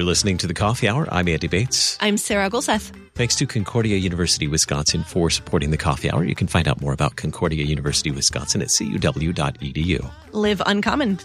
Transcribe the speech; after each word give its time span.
You're 0.00 0.06
listening 0.06 0.38
to 0.38 0.46
the 0.46 0.54
Coffee 0.54 0.88
Hour. 0.88 1.06
I'm 1.12 1.28
Andy 1.28 1.46
Bates. 1.46 1.98
I'm 2.00 2.16
Sarah 2.16 2.48
Gulseth. 2.48 2.90
Thanks 3.12 3.34
to 3.34 3.46
Concordia 3.46 3.98
University 3.98 4.48
Wisconsin 4.48 5.04
for 5.04 5.28
supporting 5.28 5.72
the 5.72 5.76
Coffee 5.76 6.10
Hour. 6.10 6.24
You 6.24 6.34
can 6.34 6.46
find 6.46 6.66
out 6.66 6.80
more 6.80 6.94
about 6.94 7.16
Concordia 7.16 7.66
University 7.66 8.10
Wisconsin 8.10 8.62
at 8.62 8.68
cuw.edu. 8.68 10.10
Live 10.32 10.62
uncommon. 10.64 11.18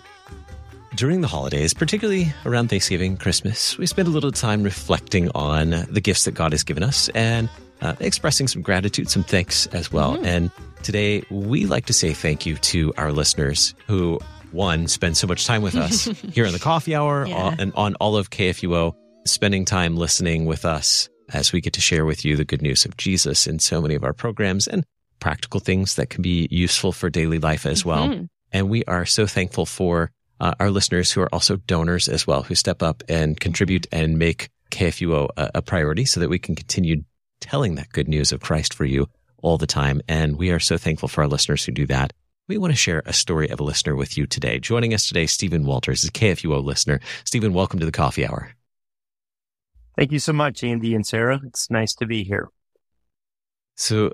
During 0.94 1.22
the 1.22 1.28
holidays, 1.30 1.74
particularly 1.74 2.34
around 2.46 2.68
Thanksgiving, 2.68 3.16
Christmas, 3.16 3.78
we 3.78 3.86
spend 3.86 4.10
a 4.10 4.12
little 4.12 4.34
time 4.34 4.62
reflecting 4.62 5.32
on 5.34 5.70
the 5.90 6.02
gifts 6.02 6.26
that 6.26 6.34
God 6.34 6.52
has 6.52 6.66
given 6.66 6.84
us 6.84 7.08
and 7.16 7.48
uh, 7.82 7.96
expressing 8.02 8.50
some 8.50 8.62
gratitude, 8.62 9.10
some 9.10 9.24
thanks 9.24 9.68
as 9.68 9.90
well. 9.90 10.16
Mm-hmm. 10.16 10.26
And 10.26 10.52
today, 10.84 11.24
we 11.30 11.66
like 11.66 11.86
to 11.86 11.94
say 11.94 12.14
thank 12.14 12.46
you 12.46 12.58
to 12.58 12.94
our 12.98 13.14
listeners 13.14 13.74
who 13.88 14.20
one, 14.52 14.88
spend 14.88 15.18
so 15.18 15.28
much 15.28 15.46
time 15.46 15.62
with 15.62 15.76
us 15.76 16.06
here 16.34 16.46
in 16.46 16.54
the 16.54 16.60
coffee 16.60 16.96
hour 16.96 17.26
yeah. 17.26 17.56
and 17.58 17.74
on 17.76 17.96
all 17.96 18.18
of 18.18 18.30
KFUO, 18.30 18.94
spending 19.26 19.66
time 19.66 19.98
listening 19.98 20.46
with 20.46 20.66
us 20.66 21.10
as 21.34 21.52
we 21.52 21.62
get 21.62 21.74
to 21.74 21.82
share 21.82 22.06
with 22.06 22.24
you 22.24 22.36
the 22.36 22.46
good 22.46 22.62
news 22.62 22.86
of 22.86 22.98
Jesus 22.98 23.48
in 23.48 23.60
so 23.60 23.82
many 23.82 23.96
of 23.96 24.04
our 24.04 24.14
programs 24.14 24.68
and 24.68 24.86
practical 25.20 25.60
things 25.60 25.96
that 25.96 26.10
can 26.10 26.22
be 26.22 26.48
useful 26.52 26.92
for 26.92 27.10
daily 27.10 27.40
life 27.40 27.66
as 27.66 27.84
well. 27.84 28.10
Mm-hmm. 28.10 28.26
And 28.52 28.70
we 28.70 28.84
are 28.86 29.06
so 29.06 29.26
thankful 29.26 29.66
for 29.66 30.12
uh, 30.40 30.54
our 30.60 30.70
listeners 30.70 31.12
who 31.12 31.22
are 31.22 31.34
also 31.34 31.58
donors 31.58 32.08
as 32.08 32.28
well, 32.28 32.44
who 32.44 32.56
step 32.56 32.84
up 32.84 33.04
and 33.10 33.40
contribute 33.40 33.88
and 33.92 34.20
make 34.20 34.50
KFUO 34.72 35.30
a, 35.38 35.52
a 35.56 35.62
priority 35.62 36.06
so 36.06 36.20
that 36.20 36.30
we 36.30 36.40
can 36.40 36.56
continue 36.56 37.04
telling 37.40 37.76
that 37.76 37.90
good 37.90 38.08
news 38.08 38.32
of 38.32 38.42
Christ 38.42 38.74
for 38.74 38.86
you 38.86 39.08
all 39.42 39.58
the 39.58 39.68
time. 39.68 40.02
And 40.08 40.38
we 40.38 40.52
are 40.52 40.60
so 40.60 40.78
thankful 40.78 41.08
for 41.08 41.22
our 41.22 41.28
listeners 41.28 41.64
who 41.64 41.72
do 41.72 41.86
that. 41.88 42.14
We 42.48 42.60
want 42.60 42.72
to 42.72 42.78
share 42.78 43.02
a 43.08 43.14
story 43.14 43.50
of 43.50 43.60
a 43.60 43.64
listener 43.64 43.96
with 43.96 44.18
you 44.18 44.28
today. 44.28 44.60
Joining 44.60 44.94
us 44.94 45.08
today, 45.08 45.26
Steven 45.26 45.64
Wolters, 45.64 46.04
is 46.04 46.10
a 46.10 46.12
KFUO 46.12 46.64
listener. 46.64 47.00
Steven, 47.24 47.54
welcome 47.54 47.80
to 47.80 47.88
the 47.88 47.92
coffee 47.92 48.26
hour. 48.26 48.52
Thank 49.98 50.12
you 50.12 50.20
so 50.20 50.32
much, 50.32 50.64
Andy 50.64 50.94
and 50.94 51.08
Sarah. 51.08 51.42
It's 51.44 51.72
nice 51.72 51.96
to 51.96 52.06
be 52.06 52.24
here. 52.24 52.50
So 53.78 54.12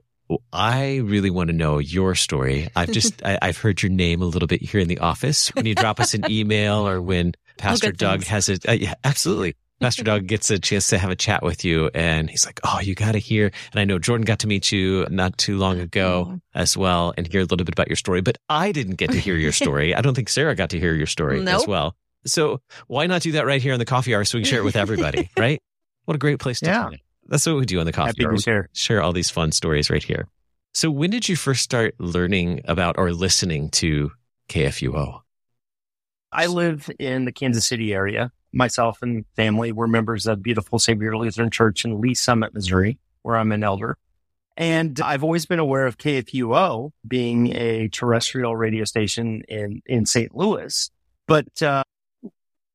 I 0.53 0.97
really 1.03 1.29
want 1.29 1.49
to 1.49 1.53
know 1.53 1.79
your 1.79 2.15
story. 2.15 2.69
I've 2.73 2.93
just, 2.93 3.21
I, 3.25 3.37
have 3.41 3.57
heard 3.57 3.83
your 3.83 3.91
name 3.91 4.21
a 4.21 4.25
little 4.25 4.47
bit 4.47 4.61
here 4.61 4.79
in 4.79 4.87
the 4.87 4.99
office 4.99 5.49
when 5.49 5.65
you 5.65 5.75
drop 5.75 5.99
us 5.99 6.13
an 6.13 6.23
email 6.31 6.87
or 6.87 7.01
when 7.01 7.33
Pastor 7.57 7.91
Doug 7.91 8.19
things. 8.19 8.27
has 8.29 8.47
a, 8.47 8.59
uh, 8.69 8.73
yeah, 8.73 8.93
absolutely. 9.03 9.57
Pastor 9.81 10.03
Doug 10.03 10.27
gets 10.27 10.51
a 10.51 10.59
chance 10.59 10.87
to 10.89 10.99
have 10.99 11.09
a 11.09 11.15
chat 11.15 11.41
with 11.41 11.65
you 11.65 11.89
and 11.95 12.29
he's 12.29 12.45
like, 12.45 12.59
Oh, 12.63 12.79
you 12.79 12.93
got 12.93 13.13
to 13.13 13.17
hear. 13.17 13.51
And 13.71 13.79
I 13.79 13.83
know 13.83 13.97
Jordan 13.97 14.25
got 14.25 14.39
to 14.39 14.47
meet 14.47 14.71
you 14.71 15.07
not 15.09 15.37
too 15.39 15.57
long 15.57 15.79
ago 15.79 16.39
as 16.53 16.77
well 16.77 17.15
and 17.17 17.25
hear 17.25 17.41
a 17.41 17.45
little 17.45 17.65
bit 17.65 17.73
about 17.73 17.87
your 17.87 17.95
story, 17.95 18.21
but 18.21 18.37
I 18.47 18.71
didn't 18.71 18.95
get 18.95 19.11
to 19.11 19.17
hear 19.19 19.35
your 19.35 19.51
story. 19.51 19.95
I 19.95 20.01
don't 20.01 20.13
think 20.13 20.29
Sarah 20.29 20.55
got 20.55 20.69
to 20.69 20.79
hear 20.79 20.93
your 20.93 21.07
story 21.07 21.41
nope. 21.41 21.61
as 21.61 21.67
well. 21.67 21.95
So 22.27 22.61
why 22.85 23.07
not 23.07 23.23
do 23.23 23.31
that 23.31 23.47
right 23.47 23.61
here 23.61 23.73
in 23.73 23.79
the 23.79 23.85
coffee 23.85 24.13
hour 24.13 24.23
so 24.23 24.37
we 24.37 24.43
can 24.43 24.51
share 24.51 24.59
it 24.59 24.65
with 24.65 24.75
everybody, 24.75 25.31
right? 25.37 25.59
What 26.05 26.13
a 26.13 26.19
great 26.19 26.39
place 26.39 26.59
to 26.59 26.67
yeah. 26.67 26.89
That's 27.27 27.45
what 27.47 27.55
we 27.55 27.65
do 27.65 27.79
on 27.79 27.87
the 27.87 27.91
coffee 27.91 28.09
Happy 28.09 28.25
hour. 28.25 28.37
Share. 28.37 28.69
share 28.73 29.01
all 29.01 29.13
these 29.13 29.31
fun 29.31 29.51
stories 29.51 29.89
right 29.89 30.03
here. 30.03 30.27
So 30.73 30.91
when 30.91 31.09
did 31.09 31.27
you 31.27 31.35
first 31.35 31.63
start 31.63 31.95
learning 31.99 32.61
about 32.65 32.97
or 32.99 33.11
listening 33.11 33.69
to 33.71 34.11
KFUO? 34.49 35.21
I 36.31 36.45
live 36.45 36.89
in 36.99 37.25
the 37.25 37.31
Kansas 37.31 37.65
City 37.65 37.93
area 37.93 38.31
myself 38.53 39.01
and 39.01 39.25
family 39.35 39.71
were 39.71 39.87
members 39.87 40.27
of 40.27 40.43
Beautiful 40.43 40.79
Savior 40.79 41.17
Lutheran 41.17 41.49
Church 41.49 41.85
in 41.85 42.01
Lee 42.01 42.13
Summit, 42.13 42.53
Missouri, 42.53 42.97
where 43.21 43.37
I'm 43.37 43.51
an 43.51 43.63
elder. 43.63 43.97
And 44.57 44.99
I've 44.99 45.23
always 45.23 45.45
been 45.45 45.59
aware 45.59 45.87
of 45.87 45.97
KFUO 45.97 46.91
being 47.07 47.55
a 47.55 47.87
terrestrial 47.87 48.55
radio 48.55 48.83
station 48.83 49.43
in, 49.47 49.81
in 49.85 50.05
St. 50.05 50.35
Louis. 50.35 50.91
But, 51.27 51.61
uh, 51.61 51.83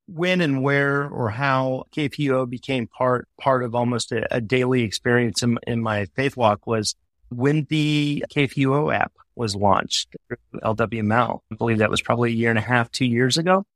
when 0.08 0.40
and 0.40 0.62
where 0.62 1.08
or 1.08 1.30
how 1.30 1.84
KFUO 1.94 2.48
became 2.48 2.86
part, 2.86 3.28
part 3.40 3.64
of 3.64 3.74
almost 3.74 4.12
a, 4.12 4.34
a 4.34 4.40
daily 4.40 4.82
experience 4.82 5.42
in, 5.42 5.58
in 5.66 5.82
my 5.82 6.06
faith 6.14 6.36
walk 6.36 6.66
was 6.66 6.94
when 7.28 7.66
the 7.68 8.24
KFUO 8.32 8.94
app 8.94 9.12
was 9.34 9.56
launched, 9.56 10.14
LWML. 10.54 11.40
I 11.50 11.54
believe 11.56 11.78
that 11.78 11.90
was 11.90 12.00
probably 12.00 12.30
a 12.30 12.34
year 12.34 12.50
and 12.50 12.58
a 12.58 12.62
half, 12.62 12.90
two 12.90 13.04
years 13.04 13.36
ago 13.36 13.66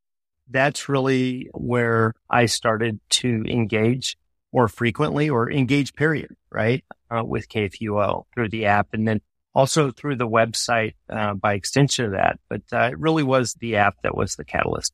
that's 0.51 0.89
really 0.89 1.49
where 1.53 2.15
I 2.29 2.47
started 2.47 3.01
to 3.11 3.45
engage 3.49 4.17
more 4.53 4.69
frequently 4.69 5.31
or 5.31 5.51
engage 5.51 5.95
period, 5.95 6.35
right? 6.51 6.85
Uh, 7.11 7.25
with 7.25 7.49
KFUO 7.49 8.25
through 8.35 8.49
the 8.49 8.67
app 8.67 8.89
and 8.93 9.07
then 9.07 9.21
also 9.55 9.91
through 9.91 10.17
the 10.17 10.29
website, 10.29 10.95
uh, 11.09 11.35
by 11.35 11.55
extension 11.55 12.07
of 12.07 12.13
that. 12.13 12.39
But 12.49 12.63
uh, 12.73 12.91
it 12.93 12.99
really 12.99 13.23
was 13.23 13.55
the 13.55 13.77
app 13.77 13.97
that 14.03 14.17
was 14.17 14.37
the 14.37 14.45
catalyst. 14.45 14.93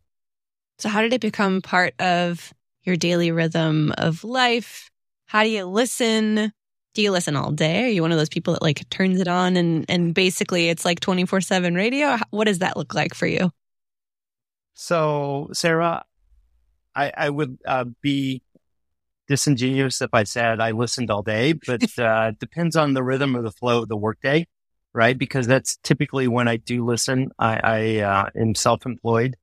So 0.78 0.88
how 0.88 1.02
did 1.02 1.12
it 1.12 1.20
become 1.20 1.62
part 1.62 1.94
of 2.00 2.52
your 2.84 2.96
daily 2.96 3.32
rhythm 3.32 3.92
of 3.96 4.24
life? 4.24 4.90
How 5.26 5.42
do 5.42 5.50
you 5.50 5.64
listen? 5.64 6.52
Do 6.94 7.02
you 7.02 7.10
listen 7.10 7.36
all 7.36 7.50
day? 7.50 7.84
Are 7.84 7.88
you 7.88 8.02
one 8.02 8.12
of 8.12 8.18
those 8.18 8.28
people 8.28 8.54
that 8.54 8.62
like 8.62 8.88
turns 8.88 9.20
it 9.20 9.28
on 9.28 9.56
and, 9.56 9.84
and 9.88 10.14
basically 10.14 10.68
it's 10.68 10.84
like 10.84 11.00
24 11.00 11.42
seven 11.42 11.74
radio? 11.74 12.16
What 12.30 12.44
does 12.44 12.60
that 12.60 12.76
look 12.76 12.94
like 12.94 13.14
for 13.14 13.26
you? 13.26 13.50
So, 14.78 15.48
Sarah, 15.54 16.04
I, 16.94 17.10
I 17.16 17.30
would 17.30 17.58
uh, 17.66 17.86
be 18.02 18.42
disingenuous 19.26 20.02
if 20.02 20.10
I 20.12 20.24
said 20.24 20.60
I 20.60 20.72
listened 20.72 21.10
all 21.10 21.22
day, 21.22 21.54
but 21.54 21.82
uh, 21.98 22.32
depends 22.38 22.76
on 22.76 22.92
the 22.92 23.02
rhythm 23.02 23.34
of 23.34 23.42
the 23.42 23.50
flow 23.50 23.82
of 23.82 23.88
the 23.88 23.96
workday, 23.96 24.46
right? 24.92 25.16
Because 25.16 25.46
that's 25.46 25.78
typically 25.78 26.28
when 26.28 26.46
I 26.46 26.58
do 26.58 26.84
listen. 26.84 27.30
I, 27.38 27.60
I 27.64 27.98
uh, 28.00 28.30
am 28.36 28.54
self-employed 28.54 29.36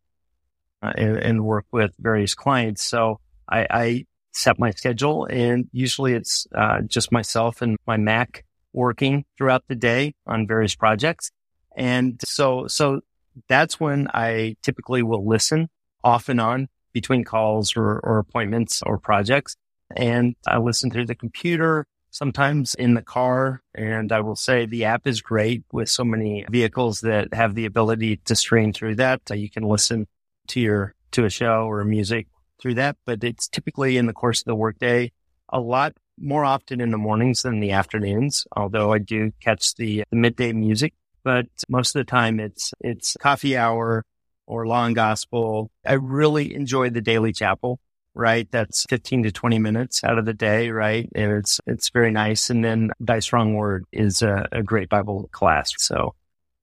uh, 0.84 0.94
and, 0.96 1.18
and, 1.18 1.44
work 1.44 1.66
with 1.72 1.96
various 1.98 2.36
clients, 2.36 2.84
so 2.84 3.20
I, 3.50 3.66
I 3.72 4.06
set 4.34 4.60
my 4.60 4.70
schedule, 4.70 5.26
and 5.26 5.68
usually 5.72 6.14
it's 6.14 6.46
uh, 6.54 6.82
just 6.82 7.12
myself 7.12 7.64
and 7.64 7.78
my 7.88 7.98
Mac 7.98 8.46
working 8.72 9.26
throughout 9.36 9.64
the 9.68 9.76
day 9.76 10.14
on 10.28 10.46
various 10.46 10.76
projects. 10.76 11.32
And 11.76 12.22
so, 12.24 12.68
so 12.68 13.02
that's 13.48 13.80
when 13.80 14.08
I 14.14 14.56
typically 14.62 15.04
will 15.04 15.28
listen 15.28 15.70
off 16.04 16.30
and 16.30 16.40
on 16.42 16.70
between 16.94 17.24
calls 17.24 17.76
or, 17.76 18.00
or 18.00 18.20
appointments 18.20 18.82
or 18.86 18.98
projects. 18.98 19.56
And 19.96 20.36
I 20.48 20.58
listen 20.58 20.92
through 20.92 21.08
the 21.08 21.16
computer, 21.16 21.86
sometimes 22.12 22.76
in 22.76 22.94
the 22.94 23.02
car. 23.02 23.62
And 23.74 24.12
I 24.12 24.22
will 24.22 24.36
say 24.36 24.66
the 24.66 24.86
app 24.86 25.08
is 25.08 25.22
great 25.22 25.64
with 25.72 25.90
so 25.90 26.04
many 26.04 26.46
vehicles 26.50 27.02
that 27.02 27.34
have 27.34 27.56
the 27.56 27.66
ability 27.66 28.18
to 28.26 28.36
stream 28.36 28.74
through 28.74 28.96
that. 28.96 29.22
You 29.30 29.50
can 29.50 29.64
listen 29.64 30.08
to 30.48 30.60
your, 30.60 30.94
to 31.12 31.26
a 31.26 31.30
show 31.30 31.68
or 31.70 31.84
music 31.84 32.28
through 32.62 32.76
that, 32.76 32.98
but 33.06 33.24
it's 33.24 33.48
typically 33.48 33.98
in 33.98 34.06
the 34.06 34.14
course 34.14 34.42
of 34.42 34.46
the 34.46 34.56
workday 34.56 35.12
a 35.50 35.60
lot 35.60 35.94
more 36.18 36.46
often 36.46 36.80
in 36.80 36.92
the 36.92 36.98
mornings 36.98 37.42
than 37.42 37.60
the 37.60 37.72
afternoons, 37.72 38.46
although 38.56 38.94
I 38.94 39.00
do 39.00 39.32
catch 39.42 39.76
the, 39.76 40.04
the 40.10 40.16
midday 40.16 40.54
music 40.54 40.94
but 41.24 41.48
most 41.70 41.96
of 41.96 42.00
the 42.00 42.10
time 42.10 42.40
it's, 42.40 42.74
it's 42.80 43.16
coffee 43.20 43.58
hour 43.58 44.06
or 44.46 44.68
long 44.68 44.94
gospel. 44.94 45.72
I 45.86 45.94
really 45.94 46.54
enjoy 46.54 46.90
the 46.90 47.02
daily 47.02 47.34
chapel, 47.34 47.80
right? 48.14 48.50
That's 48.52 48.86
15 48.90 49.24
to 49.24 49.32
20 49.32 49.60
minutes 49.60 50.04
out 50.04 50.18
of 50.18 50.26
the 50.26 50.34
day, 50.34 50.70
right? 50.70 51.10
And 51.16 51.32
it's, 51.32 51.60
it's 51.66 51.90
very 51.90 52.12
nice. 52.12 52.50
And 52.50 52.64
then 52.64 52.92
Thy 53.00 53.20
Strong 53.20 53.56
Word 53.56 53.86
is 53.92 54.22
a, 54.22 54.48
a 54.52 54.64
great 54.64 54.90
Bible 54.90 55.30
class. 55.32 55.74
So 55.78 56.16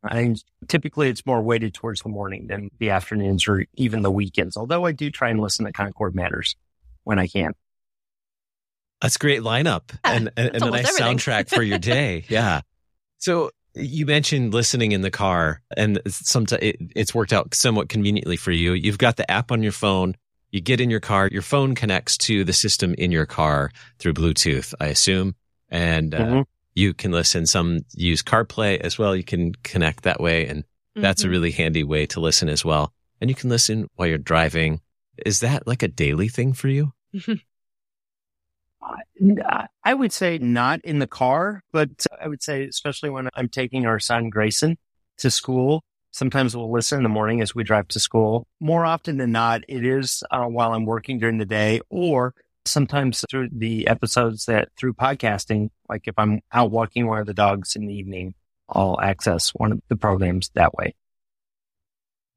I 0.03 0.34
typically 0.69 1.09
it's 1.09 1.27
more 1.27 1.42
weighted 1.42 1.75
towards 1.75 2.00
the 2.00 2.09
morning 2.09 2.47
than 2.47 2.71
the 2.78 2.91
afternoons 2.91 3.47
or 3.47 3.65
even 3.75 4.03
the 4.03 4.10
weekends. 4.10 4.56
Although 4.56 4.87
I 4.87 4.92
do 4.92 5.10
try 5.10 5.31
and 5.31 5.41
listen 5.41 5.66
to 5.66 5.72
Concord 5.72 6.15
Matters 6.15 6.56
when 7.04 7.19
I 7.19 7.27
can. 7.27 7.53
That's 9.03 9.16
a 9.16 9.19
great 9.19 9.41
lineup 9.41 9.97
and, 10.04 10.31
and, 10.37 10.56
and 10.56 10.62
a 10.65 10.71
nice 10.71 10.89
everything. 10.89 11.18
soundtrack 11.18 11.48
for 11.48 11.63
your 11.63 11.78
day. 11.78 12.24
Yeah. 12.28 12.60
So 13.18 13.51
you 13.74 14.06
mentioned 14.06 14.52
listening 14.52 14.92
in 14.92 15.02
the 15.02 15.10
car, 15.10 15.62
and 15.76 16.00
sometimes 16.06 16.62
it, 16.62 16.76
it's 16.96 17.14
worked 17.14 17.32
out 17.32 17.54
somewhat 17.54 17.88
conveniently 17.88 18.36
for 18.36 18.52
you. 18.52 18.72
You've 18.72 18.98
got 18.98 19.16
the 19.16 19.30
app 19.30 19.52
on 19.52 19.62
your 19.62 19.72
phone. 19.72 20.16
You 20.50 20.60
get 20.60 20.80
in 20.80 20.90
your 20.90 21.00
car. 21.00 21.28
Your 21.30 21.42
phone 21.42 21.74
connects 21.74 22.18
to 22.18 22.44
the 22.44 22.52
system 22.52 22.94
in 22.94 23.12
your 23.12 23.26
car 23.26 23.70
through 23.98 24.14
Bluetooth, 24.14 24.74
I 24.80 24.86
assume, 24.86 25.34
and 25.68 26.14
uh, 26.14 26.18
mm-hmm. 26.18 26.40
you 26.74 26.94
can 26.94 27.12
listen. 27.12 27.46
Some 27.46 27.80
use 27.94 28.22
CarPlay 28.22 28.80
as 28.80 28.98
well. 28.98 29.14
You 29.14 29.24
can 29.24 29.54
connect 29.62 30.02
that 30.02 30.20
way, 30.20 30.46
and 30.46 30.64
that's 30.96 31.22
mm-hmm. 31.22 31.28
a 31.28 31.30
really 31.30 31.50
handy 31.52 31.84
way 31.84 32.06
to 32.06 32.20
listen 32.20 32.48
as 32.48 32.64
well. 32.64 32.92
And 33.20 33.30
you 33.30 33.36
can 33.36 33.50
listen 33.50 33.88
while 33.94 34.08
you're 34.08 34.18
driving. 34.18 34.80
Is 35.24 35.40
that 35.40 35.66
like 35.66 35.82
a 35.82 35.88
daily 35.88 36.28
thing 36.28 36.52
for 36.52 36.68
you? 36.68 36.92
I 38.82 39.94
would 39.94 40.12
say 40.12 40.38
not 40.38 40.80
in 40.84 40.98
the 40.98 41.06
car, 41.06 41.62
but 41.72 42.06
I 42.21 42.28
would 42.28 42.42
say, 42.42 42.65
especially 42.65 43.10
when 43.10 43.28
I'm 43.34 43.48
taking 43.48 43.86
our 43.86 43.98
son 43.98 44.30
Grayson 44.30 44.78
to 45.18 45.30
school, 45.30 45.84
sometimes 46.10 46.56
we'll 46.56 46.72
listen 46.72 46.98
in 46.98 47.03
the 47.03 47.09
morning 47.09 47.41
as 47.41 47.54
we 47.54 47.65
drive 47.65 47.88
to 47.88 48.00
school. 48.00 48.47
More 48.60 48.84
often 48.84 49.18
than 49.18 49.32
not, 49.32 49.62
it 49.68 49.84
is 49.84 50.22
uh, 50.30 50.44
while 50.44 50.72
I'm 50.72 50.86
working 50.86 51.18
during 51.18 51.38
the 51.38 51.44
day 51.44 51.80
or 51.91 52.34
sometimes 52.65 53.24
through 53.30 53.48
the 53.53 53.86
episodes 53.86 54.47
that 54.47 54.68
through 54.78 54.94
podcasting, 54.94 55.71
like 55.88 56.03
if 56.06 56.15
I'm 56.18 56.41
out 56.53 56.71
walking 56.71 57.06
one 57.06 57.18
of 57.18 57.27
the 57.27 57.34
dogs 57.34 57.77
in 57.77 57.86
the 57.86 57.94
evening, 57.94 58.34
I'll 58.68 59.00
access 59.00 59.50
one 59.50 59.72
of 59.72 59.82
the 59.88 59.97
programs 59.97 60.50
that 60.54 60.74
way. 60.74 60.94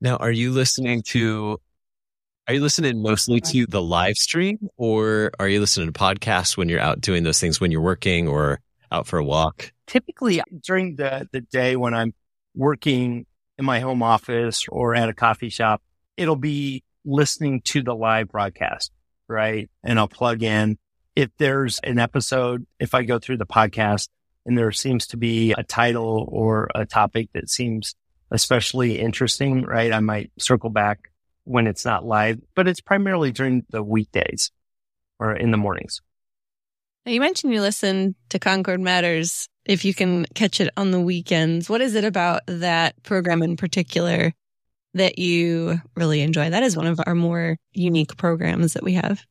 Now, 0.01 0.17
are 0.17 0.31
you 0.31 0.51
listening 0.51 1.01
to 1.07 1.61
Are 2.45 2.53
you 2.53 2.59
listening 2.59 3.01
mostly 3.01 3.39
to 3.39 3.65
the 3.65 3.81
live 3.81 4.17
stream 4.17 4.67
or 4.75 5.31
are 5.39 5.47
you 5.47 5.61
listening 5.61 5.87
to 5.87 5.97
podcasts 5.97 6.57
when 6.57 6.67
you're 6.67 6.81
out 6.81 6.99
doing 6.99 7.23
those 7.23 7.39
things 7.39 7.61
when 7.61 7.71
you're 7.71 7.79
working 7.79 8.27
or 8.27 8.59
out 8.91 9.07
for 9.07 9.17
a 9.17 9.23
walk? 9.23 9.71
Typically 9.87 10.41
during 10.61 10.97
the, 10.97 11.29
the 11.31 11.39
day 11.39 11.77
when 11.77 11.93
I'm 11.93 12.13
working 12.53 13.25
in 13.57 13.63
my 13.63 13.79
home 13.79 14.03
office 14.03 14.65
or 14.67 14.93
at 14.93 15.07
a 15.07 15.13
coffee 15.13 15.47
shop, 15.47 15.81
it'll 16.17 16.35
be 16.35 16.83
listening 17.05 17.61
to 17.61 17.81
the 17.81 17.95
live 17.95 18.27
broadcast, 18.27 18.91
right? 19.29 19.69
And 19.81 19.97
I'll 19.97 20.09
plug 20.09 20.43
in 20.43 20.77
if 21.15 21.29
there's 21.37 21.79
an 21.79 21.97
episode, 21.97 22.67
if 22.77 22.93
I 22.93 23.03
go 23.03 23.19
through 23.19 23.37
the 23.37 23.45
podcast 23.45 24.09
and 24.45 24.57
there 24.57 24.73
seems 24.73 25.07
to 25.07 25.17
be 25.17 25.53
a 25.53 25.63
title 25.63 26.27
or 26.27 26.69
a 26.75 26.85
topic 26.85 27.29
that 27.35 27.49
seems 27.49 27.95
especially 28.31 28.99
interesting, 28.99 29.63
right? 29.63 29.93
I 29.93 30.01
might 30.01 30.29
circle 30.37 30.69
back 30.69 31.12
when 31.45 31.67
it's 31.67 31.85
not 31.85 32.05
live, 32.05 32.39
but 32.55 32.67
it's 32.67 32.81
primarily 32.81 33.31
during 33.31 33.65
the 33.69 33.83
weekdays 33.83 34.51
or 35.19 35.33
in 35.33 35.51
the 35.51 35.57
mornings. 35.57 36.01
Now, 37.05 37.11
you 37.11 37.19
mentioned 37.19 37.53
you 37.53 37.61
listen 37.61 38.15
to 38.29 38.39
Concord 38.39 38.79
Matters 38.79 39.49
if 39.65 39.83
you 39.83 39.93
can 39.93 40.25
catch 40.35 40.61
it 40.61 40.71
on 40.77 40.91
the 40.91 41.01
weekends. 41.01 41.69
What 41.69 41.81
is 41.81 41.95
it 41.95 42.05
about 42.05 42.41
that 42.47 43.01
program 43.03 43.43
in 43.43 43.57
particular 43.57 44.33
that 44.93 45.19
you 45.19 45.81
really 45.95 46.21
enjoy? 46.21 46.49
That 46.49 46.63
is 46.63 46.77
one 46.77 46.87
of 46.87 47.01
our 47.05 47.15
more 47.15 47.57
unique 47.73 48.15
programs 48.15 48.73
that 48.73 48.83
we 48.83 48.93
have. 48.93 49.25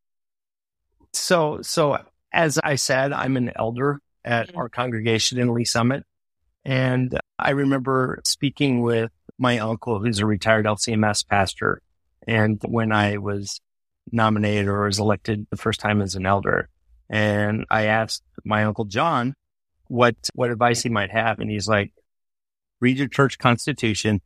So, 1.15 1.61
so 1.63 1.99
as 2.33 2.59
I 2.63 2.75
said, 2.75 3.13
I'm 3.13 3.37
an 3.37 3.53
elder 3.57 4.01
at 4.25 4.49
mm-hmm. 4.49 4.59
our 4.59 4.69
congregation 4.69 5.39
in 5.39 5.53
Lee 5.55 5.65
Summit. 5.65 6.05
And 6.65 7.19
I 7.39 7.51
remember 7.51 8.21
speaking 8.25 8.83
with 8.83 9.11
my 9.39 9.59
uncle, 9.59 9.99
who's 9.99 10.21
a 10.21 10.27
retired 10.27 10.67
LCMS 10.67 11.27
pastor. 11.27 11.83
And 12.27 12.61
when 12.65 12.93
I 12.93 13.19
was 13.19 13.61
nominated 14.11 14.69
or 14.69 14.85
was 14.85 14.99
elected 14.99 15.47
the 15.51 15.57
first 15.57 15.81
time 15.81 16.03
as 16.03 16.15
an 16.15 16.27
elder, 16.27 16.69
and 17.11 17.67
I 17.71 17.87
asked 17.87 18.23
my 18.45 18.65
uncle 18.65 18.85
John 18.85 19.35
what, 19.89 20.17
what 20.35 20.51
advice 20.51 20.83
he 20.83 20.89
might 20.89 21.11
have. 21.11 21.39
And 21.39 21.51
he's 21.51 21.69
like, 21.69 21.93
read 22.81 22.99
your 22.99 23.09
church 23.09 23.39
constitution 23.39 24.21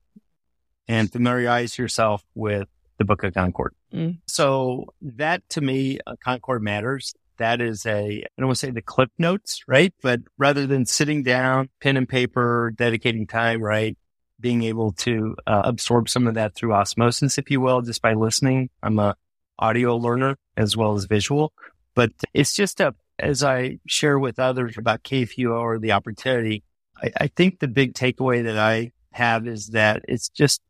and 0.89 1.11
familiarize 1.11 1.77
yourself 1.79 2.23
with 2.35 2.69
the 2.99 3.05
book 3.05 3.25
of 3.25 3.35
Concord. 3.35 3.75
Mm. 3.93 4.19
So 4.27 4.87
that 5.03 5.47
to 5.51 5.61
me, 5.61 5.99
uh, 6.07 6.15
Concord 6.23 6.63
matters. 6.63 7.15
That 7.39 7.61
is 7.61 7.85
a, 7.85 8.23
I 8.23 8.27
don't 8.39 8.47
want 8.47 8.59
to 8.59 8.67
say 8.67 8.71
the 8.71 8.81
clip 8.81 9.11
notes, 9.19 9.63
right? 9.69 9.93
But 10.01 10.21
rather 10.39 10.67
than 10.67 10.87
sitting 10.87 11.23
down, 11.23 11.69
pen 11.81 11.97
and 11.97 12.09
paper, 12.09 12.73
dedicating 12.75 13.27
time, 13.27 13.61
right? 13.61 13.97
Being 14.39 14.65
able 14.65 14.93
to 14.93 15.37
uh, 15.47 15.63
absorb 15.65 16.09
some 16.09 16.27
of 16.27 16.35
that 16.35 16.55
through 16.55 16.75
osmosis, 16.75 17.39
if 17.39 17.51
you 17.51 17.61
will, 17.61 17.81
just 17.83 18.03
by 18.03 18.13
listening. 18.13 18.71
I'm 18.83 18.99
a 18.99 19.17
audio 19.59 19.97
learner 19.97 20.37
as 20.57 20.77
well 20.77 20.95
as 20.95 21.07
visual, 21.07 21.53
but 21.95 22.13
it's 22.35 22.55
just 22.55 22.81
a, 22.81 22.95
as 23.19 23.43
I 23.43 23.79
share 23.87 24.19
with 24.19 24.39
others 24.39 24.77
about 24.77 25.03
KFUO 25.03 25.59
or 25.59 25.79
the 25.79 25.93
opportunity, 25.93 26.63
I, 27.03 27.11
I 27.23 27.27
think 27.29 27.59
the 27.59 27.69
big 27.69 27.95
takeaway 27.95 28.45
that 28.45 28.59
I 28.59 28.93
have 29.13 29.47
is 29.47 29.69
that 29.69 30.03
it's 30.07 30.29
just 30.29 30.61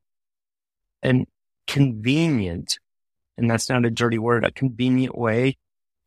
an 1.02 1.26
convenient, 1.66 2.78
and 3.36 3.50
that's 3.50 3.68
not 3.68 3.84
a 3.84 3.90
dirty 3.90 4.18
word, 4.18 4.44
a 4.44 4.50
convenient 4.50 5.16
way 5.16 5.56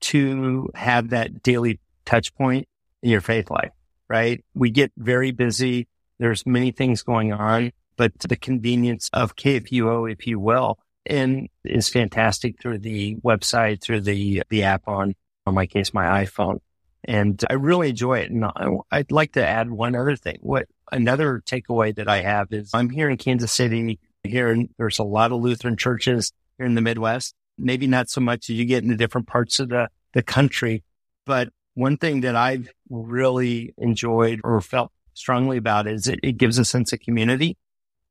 to 0.01 0.69
have 0.73 1.09
that 1.09 1.43
daily 1.43 1.79
touch 2.05 2.33
point 2.35 2.67
in 3.03 3.09
your 3.09 3.21
faith 3.21 3.51
life, 3.51 3.71
right? 4.07 4.43
We 4.53 4.71
get 4.71 4.91
very 4.97 5.31
busy. 5.31 5.87
There's 6.19 6.45
many 6.45 6.71
things 6.71 7.01
going 7.01 7.33
on, 7.33 7.71
but 7.97 8.17
the 8.19 8.35
convenience 8.35 9.09
of 9.13 9.35
KFUO, 9.35 10.11
if 10.11 10.27
you 10.27 10.39
will, 10.39 10.79
and 11.05 11.49
is 11.63 11.89
fantastic 11.89 12.61
through 12.61 12.79
the 12.79 13.15
website, 13.17 13.81
through 13.81 14.01
the, 14.01 14.43
the 14.49 14.63
app 14.63 14.87
on, 14.87 15.15
on 15.45 15.55
my 15.55 15.65
case, 15.65 15.93
my 15.93 16.25
iPhone. 16.25 16.59
And 17.05 17.43
I 17.49 17.53
really 17.53 17.89
enjoy 17.89 18.19
it. 18.19 18.31
And 18.31 18.45
I'd 18.91 19.11
like 19.11 19.31
to 19.33 19.47
add 19.47 19.71
one 19.71 19.95
other 19.95 20.15
thing. 20.15 20.37
What 20.41 20.67
another 20.91 21.41
takeaway 21.45 21.95
that 21.95 22.09
I 22.09 22.21
have 22.21 22.51
is 22.51 22.71
I'm 22.73 22.89
here 22.89 23.09
in 23.09 23.17
Kansas 23.17 23.53
City. 23.53 23.99
Here, 24.23 24.55
there's 24.77 24.99
a 24.99 25.03
lot 25.03 25.31
of 25.31 25.41
Lutheran 25.41 25.77
churches 25.77 26.33
here 26.57 26.65
in 26.65 26.75
the 26.75 26.81
Midwest 26.81 27.33
maybe 27.59 27.87
not 27.87 28.09
so 28.09 28.21
much 28.21 28.49
as 28.49 28.55
you 28.55 28.65
get 28.65 28.83
into 28.83 28.95
different 28.95 29.27
parts 29.27 29.59
of 29.59 29.69
the, 29.69 29.89
the 30.13 30.23
country. 30.23 30.83
But 31.25 31.49
one 31.75 31.97
thing 31.97 32.21
that 32.21 32.35
I've 32.35 32.69
really 32.89 33.73
enjoyed 33.77 34.41
or 34.43 34.61
felt 34.61 34.91
strongly 35.19 35.57
about 35.57 35.87
is 35.87 36.07
it, 36.07 36.19
it 36.23 36.37
gives 36.37 36.57
a 36.57 36.65
sense 36.65 36.93
of 36.93 36.99
community 37.01 37.57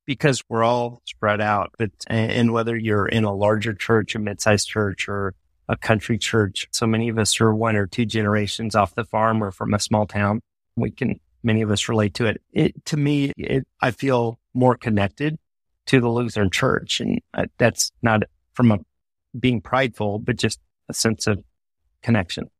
because 0.05 0.43
we're 0.49 0.63
all 0.63 1.03
spread 1.07 1.41
out. 1.41 1.73
But, 1.79 1.91
and 2.07 2.53
whether 2.53 2.77
you're 2.77 3.07
in 3.07 3.25
a 3.25 3.35
larger 3.35 3.75
church, 3.75 4.15
a 4.15 4.19
mid-sized 4.19 4.69
church 4.69 5.09
or 5.09 5.35
a 5.69 5.77
country 5.77 6.19
church, 6.19 6.69
so 6.71 6.87
many 6.87 7.09
of 7.09 7.19
us 7.19 7.41
are 7.41 7.55
one 7.55 7.77
or 7.77 7.87
two 7.87 8.07
generations 8.07 8.75
off 8.75 8.95
the 8.95 9.05
farm 9.05 9.43
or 9.43 9.51
from 9.51 9.75
a 9.75 9.79
small 9.79 10.07
town. 10.07 10.41
We 10.77 10.91
can, 10.91 11.19
many 11.43 11.63
of 11.63 11.71
us 11.71 11.89
relate 11.89 12.15
to 12.15 12.27
it. 12.27 12.41
It, 12.53 12.85
to 12.87 12.97
me, 12.97 13.33
it, 13.37 13.67
I 13.81 13.91
feel 13.91 14.39
more 14.55 14.77
connected 14.77 15.39
to 15.87 16.01
the 16.01 16.09
Lutheran 16.09 16.51
church. 16.51 17.01
And 17.01 17.21
uh, 17.35 17.47
that's 17.59 17.91
not 18.03 18.23
from 18.53 18.73
a 18.73 18.79
being 19.39 19.61
prideful, 19.61 20.19
but 20.19 20.37
just 20.37 20.59
a 20.89 20.95
sense 20.95 21.27
of 21.27 21.43
connection. 22.03 22.51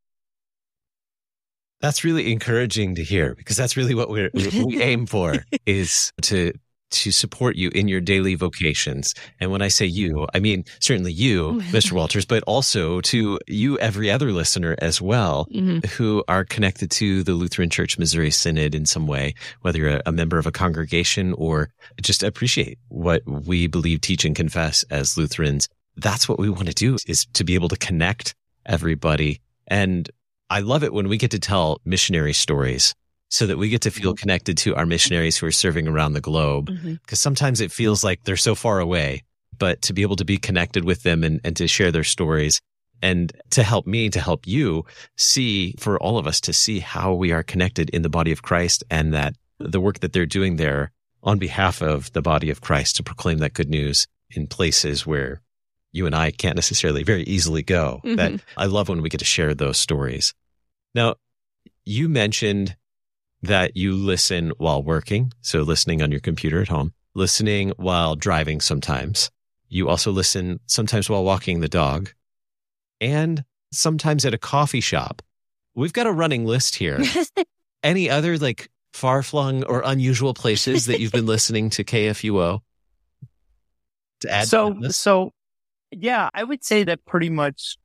That's 1.81 2.03
really 2.03 2.31
encouraging 2.31 2.95
to 2.95 3.03
hear 3.03 3.35
because 3.35 3.55
that's 3.55 3.77
really 3.77 3.95
what 3.95 4.09
we 4.09 4.29
we 4.33 4.81
aim 4.81 5.05
for 5.05 5.45
is 5.65 6.11
to 6.23 6.53
to 6.91 7.11
support 7.11 7.55
you 7.55 7.69
in 7.75 7.87
your 7.87 8.01
daily 8.01 8.33
vocations. 8.33 9.13
And 9.39 9.51
when 9.51 9.61
I 9.61 9.67
say 9.67 9.85
you, 9.85 10.27
I 10.33 10.39
mean 10.39 10.65
certainly 10.79 11.11
you, 11.11 11.61
Mr. 11.71 11.91
Wolters, 11.91 12.27
but 12.27 12.43
also 12.47 12.99
to 13.01 13.39
you, 13.47 13.77
every 13.77 14.09
other 14.09 14.31
listener 14.31 14.75
as 14.79 14.99
well, 14.99 15.47
mm-hmm. 15.53 15.87
who 15.89 16.23
are 16.27 16.43
connected 16.43 16.89
to 16.91 17.21
the 17.23 17.33
Lutheran 17.33 17.69
Church 17.69 17.99
Missouri 17.99 18.31
Synod 18.31 18.73
in 18.73 18.87
some 18.87 19.05
way, 19.05 19.35
whether 19.61 19.77
you're 19.77 20.01
a 20.05 20.11
member 20.11 20.39
of 20.39 20.47
a 20.47 20.51
congregation 20.51 21.33
or 21.33 21.69
just 22.01 22.23
appreciate 22.23 22.79
what 22.87 23.21
we 23.27 23.67
believe, 23.67 24.01
teach, 24.01 24.25
and 24.25 24.35
confess 24.35 24.83
as 24.89 25.15
Lutherans 25.15 25.69
that's 25.99 26.29
what 26.29 26.39
we 26.39 26.49
want 26.49 26.67
to 26.67 26.73
do 26.73 26.97
is 27.07 27.25
to 27.33 27.43
be 27.43 27.55
able 27.55 27.69
to 27.69 27.77
connect 27.77 28.35
everybody. 28.65 29.41
And 29.67 30.09
I 30.49 30.61
love 30.61 30.83
it 30.83 30.93
when 30.93 31.07
we 31.07 31.17
get 31.17 31.31
to 31.31 31.39
tell 31.39 31.79
missionary 31.85 32.33
stories 32.33 32.95
so 33.29 33.45
that 33.45 33.57
we 33.57 33.69
get 33.69 33.81
to 33.81 33.91
feel 33.91 34.11
mm-hmm. 34.11 34.21
connected 34.21 34.57
to 34.59 34.75
our 34.75 34.85
missionaries 34.85 35.37
who 35.37 35.45
are 35.45 35.51
serving 35.51 35.87
around 35.87 36.13
the 36.13 36.21
globe. 36.21 36.65
Because 36.65 36.83
mm-hmm. 36.83 37.15
sometimes 37.15 37.61
it 37.61 37.71
feels 37.71 38.03
like 38.03 38.23
they're 38.23 38.37
so 38.37 38.55
far 38.55 38.79
away, 38.79 39.23
but 39.57 39.81
to 39.83 39.93
be 39.93 40.01
able 40.01 40.15
to 40.15 40.25
be 40.25 40.37
connected 40.37 40.83
with 40.83 41.03
them 41.03 41.23
and, 41.23 41.39
and 41.43 41.55
to 41.57 41.67
share 41.67 41.91
their 41.91 42.03
stories 42.03 42.59
and 43.01 43.31
to 43.51 43.63
help 43.63 43.87
me, 43.87 44.09
to 44.09 44.19
help 44.19 44.45
you 44.45 44.85
see 45.15 45.73
for 45.79 45.99
all 45.99 46.17
of 46.17 46.27
us 46.27 46.41
to 46.41 46.53
see 46.53 46.79
how 46.79 47.13
we 47.13 47.31
are 47.31 47.43
connected 47.43 47.89
in 47.91 48.01
the 48.01 48.09
body 48.09 48.31
of 48.31 48.41
Christ 48.41 48.83
and 48.89 49.13
that 49.13 49.35
the 49.59 49.79
work 49.79 49.99
that 49.99 50.13
they're 50.13 50.25
doing 50.25 50.55
there 50.55 50.91
on 51.23 51.37
behalf 51.37 51.81
of 51.81 52.11
the 52.13 52.21
body 52.21 52.49
of 52.49 52.61
Christ 52.61 52.95
to 52.95 53.03
proclaim 53.03 53.37
that 53.39 53.53
good 53.53 53.69
news 53.69 54.07
in 54.31 54.47
places 54.47 55.05
where 55.05 55.41
you 55.91 56.05
and 56.05 56.15
I 56.15 56.31
can't 56.31 56.55
necessarily 56.55 57.03
very 57.03 57.23
easily 57.23 57.63
go. 57.63 58.01
Mm-hmm. 58.03 58.15
That 58.15 58.41
I 58.57 58.65
love 58.65 58.89
when 58.89 59.01
we 59.01 59.09
get 59.09 59.19
to 59.19 59.25
share 59.25 59.53
those 59.53 59.77
stories. 59.77 60.33
Now, 60.93 61.15
you 61.85 62.09
mentioned 62.09 62.75
that 63.41 63.75
you 63.75 63.93
listen 63.93 64.51
while 64.57 64.83
working. 64.83 65.33
So 65.41 65.61
listening 65.61 66.01
on 66.01 66.11
your 66.11 66.19
computer 66.19 66.61
at 66.61 66.67
home, 66.67 66.93
listening 67.15 67.73
while 67.77 68.15
driving 68.15 68.61
sometimes. 68.61 69.31
You 69.69 69.87
also 69.87 70.11
listen 70.11 70.59
sometimes 70.65 71.09
while 71.09 71.23
walking 71.23 71.59
the 71.59 71.69
dog 71.69 72.11
and 72.99 73.43
sometimes 73.71 74.25
at 74.25 74.33
a 74.33 74.37
coffee 74.37 74.81
shop. 74.81 75.21
We've 75.75 75.93
got 75.93 76.07
a 76.07 76.11
running 76.11 76.45
list 76.45 76.75
here. 76.75 77.01
Any 77.83 78.09
other 78.09 78.37
like 78.37 78.69
far 78.93 79.23
flung 79.23 79.63
or 79.63 79.81
unusual 79.85 80.33
places 80.33 80.87
that 80.87 80.99
you've 80.99 81.11
been 81.11 81.25
listening 81.27 81.69
to 81.71 81.83
KFUO? 81.83 82.61
To 84.21 84.29
add 84.29 84.47
so, 84.49 84.75
so 84.89 85.31
yeah, 85.91 86.29
I 86.33 86.43
would 86.43 86.63
say 86.63 86.83
that 86.83 87.05
pretty 87.05 87.29
much 87.29 87.77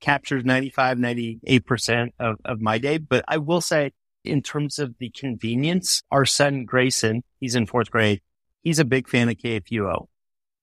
captures 0.00 0.44
95, 0.44 0.98
98% 0.98 2.10
of, 2.18 2.36
of 2.44 2.60
my 2.60 2.78
day. 2.78 2.98
But 2.98 3.24
I 3.26 3.38
will 3.38 3.60
say 3.60 3.92
in 4.24 4.42
terms 4.42 4.78
of 4.78 4.94
the 4.98 5.10
convenience, 5.10 6.02
our 6.10 6.24
son 6.24 6.64
Grayson, 6.64 7.22
he's 7.40 7.54
in 7.54 7.66
fourth 7.66 7.90
grade. 7.90 8.20
He's 8.62 8.78
a 8.78 8.84
big 8.84 9.08
fan 9.08 9.28
of 9.28 9.36
KFUO 9.36 10.06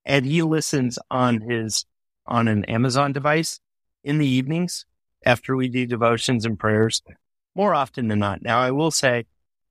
and 0.06 0.25
he 0.25 0.42
listens 0.42 1.00
on 1.10 1.42
his, 1.42 1.86
on 2.28 2.48
an 2.48 2.66
Amazon 2.66 3.12
device 3.12 3.60
in 4.04 4.18
the 4.18 4.28
evenings 4.28 4.86
after 5.25 5.56
we 5.56 5.68
do 5.68 5.86
devotions 5.86 6.46
and 6.46 6.60
prayers 6.60 7.02
more 7.56 7.74
often 7.74 8.08
than 8.08 8.20
not. 8.20 8.42
Now 8.42 8.60
I 8.60 8.72
will 8.72 8.92
say 8.92 9.25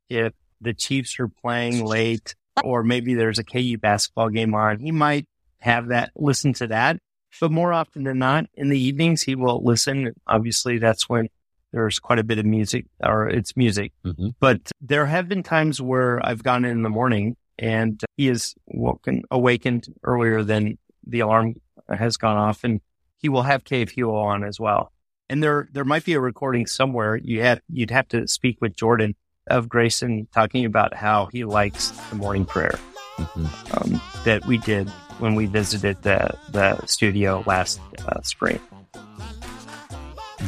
if 0.09 0.33
the 0.61 0.75
Chiefs 0.75 1.21
are 1.21 1.28
playing 1.28 1.85
late 1.85 2.35
or 2.62 2.83
maybe 2.83 3.14
there's 3.14 3.38
a 3.38 3.45
KU 3.45 3.78
basketball 3.78 4.31
game 4.31 4.54
on, 4.54 4.78
he 4.78 4.90
might 4.90 5.26
have 5.61 5.88
that, 5.88 6.11
listen 6.16 6.52
to 6.54 6.66
that. 6.69 6.99
But 7.41 7.50
more 7.50 7.73
often 7.73 8.05
than 8.05 8.19
not, 8.19 8.47
in 8.55 8.69
the 8.69 8.79
evenings, 8.79 9.23
he 9.23 9.35
will 9.35 9.62
listen. 9.62 10.12
Obviously, 10.26 10.79
that's 10.79 11.09
when 11.09 11.29
there's 11.75 11.99
quite 11.99 12.21
a 12.21 12.25
bit 12.25 12.38
of 12.38 12.47
music 12.47 12.87
or 13.03 13.29
it's 13.29 13.57
music. 13.57 13.93
Mm-hmm. 14.05 14.29
But 14.38 14.71
there 14.81 15.07
have 15.07 15.29
been 15.29 15.43
times 15.43 15.81
where 15.81 16.25
I've 16.25 16.43
gone 16.43 16.64
in, 16.64 16.71
in 16.71 16.83
the 16.83 16.88
morning 16.88 17.37
and 17.59 18.00
he 18.17 18.29
is 18.29 18.55
woken, 18.67 19.25
awakened 19.31 19.88
earlier 20.05 20.45
than 20.45 20.79
the 21.07 21.21
alarm 21.21 21.55
has 21.88 22.17
gone 22.17 22.37
off 22.37 22.62
and 22.62 22.81
he 23.19 23.29
will 23.29 23.43
have 23.43 23.64
Cave 23.64 23.88
KFUO 23.88 24.14
on 24.14 24.45
as 24.45 24.61
well. 24.61 24.93
And 25.29 25.43
there, 25.43 25.69
there 25.73 25.85
might 25.85 26.05
be 26.05 26.12
a 26.12 26.21
recording 26.21 26.67
somewhere. 26.67 27.17
You 27.17 27.41
had, 27.41 27.61
you'd 27.69 27.91
have 27.91 28.07
to 28.09 28.29
speak 28.29 28.59
with 28.61 28.76
Jordan 28.76 29.17
of 29.49 29.69
Grayson 29.69 30.29
talking 30.33 30.64
about 30.64 30.95
how 30.95 31.26
he 31.26 31.45
likes 31.45 31.91
the 32.11 32.17
morning 32.17 32.45
prayer 32.45 32.79
mm-hmm. 33.17 33.95
um, 33.95 34.00
that 34.25 34.47
we 34.47 34.59
did 34.59 34.91
when 35.18 35.35
we 35.35 35.47
visited 35.47 36.02
the, 36.02 36.37
the 36.50 36.85
studio 36.87 37.42
last 37.47 37.80
uh, 38.06 38.21
spring. 38.23 38.61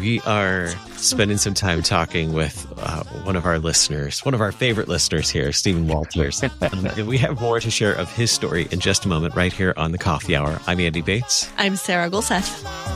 We 0.00 0.20
are 0.22 0.68
spending 0.96 1.38
some 1.38 1.54
time 1.54 1.82
talking 1.82 2.34
with 2.34 2.66
uh, 2.78 3.02
one 3.24 3.34
of 3.34 3.46
our 3.46 3.58
listeners, 3.58 4.24
one 4.24 4.34
of 4.34 4.42
our 4.42 4.52
favorite 4.52 4.88
listeners 4.88 5.30
here, 5.30 5.52
Steven 5.52 5.86
Wolters. 5.86 6.42
and 6.96 7.06
we 7.08 7.16
have 7.18 7.40
more 7.40 7.60
to 7.60 7.70
share 7.70 7.94
of 7.94 8.12
his 8.14 8.30
story 8.30 8.68
in 8.70 8.80
just 8.80 9.06
a 9.06 9.08
moment, 9.08 9.34
right 9.34 9.52
here 9.52 9.72
on 9.76 9.92
the 9.92 9.98
Coffee 9.98 10.36
Hour. 10.36 10.60
I'm 10.66 10.80
Andy 10.80 11.00
Bates. 11.00 11.50
I'm 11.56 11.76
Sarah 11.76 12.10
Gulseth. 12.10 12.95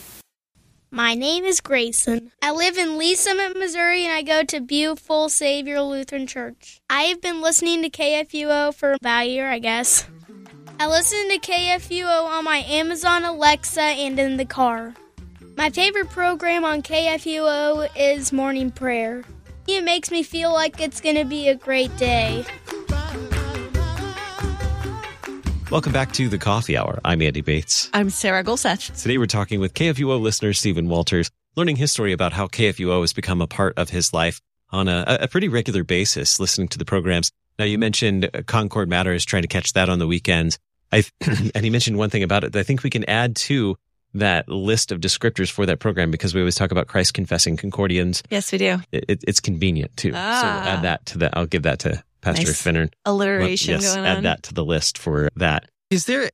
My 0.93 1.13
name 1.13 1.45
is 1.45 1.61
Grayson. 1.61 2.33
I 2.41 2.51
live 2.51 2.77
in 2.77 2.97
Lee 2.97 3.15
Summit, 3.15 3.57
Missouri, 3.57 4.03
and 4.03 4.11
I 4.11 4.23
go 4.23 4.43
to 4.43 4.59
Beautiful 4.59 5.29
Savior 5.29 5.81
Lutheran 5.81 6.27
Church. 6.27 6.81
I 6.89 7.03
have 7.03 7.21
been 7.21 7.41
listening 7.41 7.81
to 7.83 7.89
KFUO 7.89 8.75
for 8.75 8.91
about 8.91 9.23
a 9.23 9.29
year, 9.29 9.49
I 9.49 9.59
guess. 9.59 10.05
I 10.81 10.87
listen 10.87 11.29
to 11.29 11.39
KFUO 11.39 12.25
on 12.25 12.43
my 12.43 12.57
Amazon 12.67 13.23
Alexa 13.23 13.81
and 13.81 14.19
in 14.19 14.35
the 14.35 14.43
car. 14.43 14.93
My 15.55 15.69
favorite 15.69 16.09
program 16.09 16.65
on 16.65 16.81
KFUO 16.81 17.87
is 17.95 18.33
Morning 18.33 18.69
Prayer. 18.69 19.23
It 19.69 19.85
makes 19.85 20.11
me 20.11 20.23
feel 20.23 20.51
like 20.51 20.81
it's 20.81 20.99
going 20.99 21.15
to 21.15 21.23
be 21.23 21.47
a 21.47 21.55
great 21.55 21.95
day. 21.95 22.43
Welcome 25.71 25.93
back 25.93 26.11
to 26.13 26.27
the 26.27 26.37
Coffee 26.37 26.75
Hour. 26.75 26.99
I'm 27.05 27.21
Andy 27.21 27.39
Bates. 27.39 27.89
I'm 27.93 28.09
Sarah 28.09 28.43
Gulseth. 28.43 29.01
Today 29.01 29.17
we're 29.17 29.25
talking 29.25 29.61
with 29.61 29.73
KFUO 29.73 30.19
listener 30.19 30.51
Steven 30.51 30.89
Wolters, 30.89 31.31
learning 31.55 31.77
his 31.77 31.93
story 31.93 32.11
about 32.11 32.33
how 32.33 32.47
KFUO 32.47 32.99
has 32.99 33.13
become 33.13 33.41
a 33.41 33.47
part 33.47 33.77
of 33.77 33.89
his 33.89 34.13
life 34.13 34.41
on 34.71 34.89
a, 34.89 35.05
a 35.21 35.29
pretty 35.29 35.47
regular 35.47 35.85
basis, 35.85 36.41
listening 36.41 36.67
to 36.67 36.77
the 36.77 36.83
programs. 36.83 37.31
Now 37.57 37.63
you 37.63 37.77
mentioned 37.77 38.29
Concord 38.47 38.89
Matters, 38.89 39.23
trying 39.23 39.43
to 39.43 39.47
catch 39.47 39.71
that 39.71 39.87
on 39.87 39.99
the 39.99 40.07
weekends. 40.07 40.59
I 40.91 41.05
and 41.21 41.63
he 41.63 41.69
mentioned 41.69 41.97
one 41.97 42.09
thing 42.09 42.23
about 42.23 42.43
it 42.43 42.51
that 42.51 42.59
I 42.59 42.63
think 42.63 42.83
we 42.83 42.89
can 42.89 43.05
add 43.05 43.37
to 43.37 43.77
that 44.13 44.49
list 44.49 44.91
of 44.91 44.99
descriptors 44.99 45.49
for 45.49 45.65
that 45.67 45.79
program 45.79 46.11
because 46.11 46.35
we 46.35 46.41
always 46.41 46.55
talk 46.55 46.71
about 46.71 46.87
Christ 46.87 47.13
confessing 47.13 47.55
Concordians. 47.55 48.23
Yes, 48.29 48.51
we 48.51 48.57
do. 48.57 48.79
It, 48.91 49.05
it, 49.07 49.23
it's 49.25 49.39
convenient 49.39 49.95
too. 49.95 50.11
Ah. 50.13 50.41
So 50.41 50.69
add 50.69 50.81
that 50.81 51.05
to 51.05 51.19
that. 51.19 51.37
I'll 51.37 51.45
give 51.45 51.63
that 51.63 51.79
to 51.79 52.03
Pastor 52.21 52.47
nice 52.47 52.61
Finner. 52.61 52.89
Alliteration 53.05 53.75
well, 53.75 53.81
yes, 53.81 53.95
add 53.95 54.17
on. 54.17 54.23
that 54.23 54.43
to 54.43 54.53
the 54.53 54.65
list 54.65 54.97
for 54.97 55.29
that. 55.35 55.69
Is 55.89 56.05
there, 56.05 56.29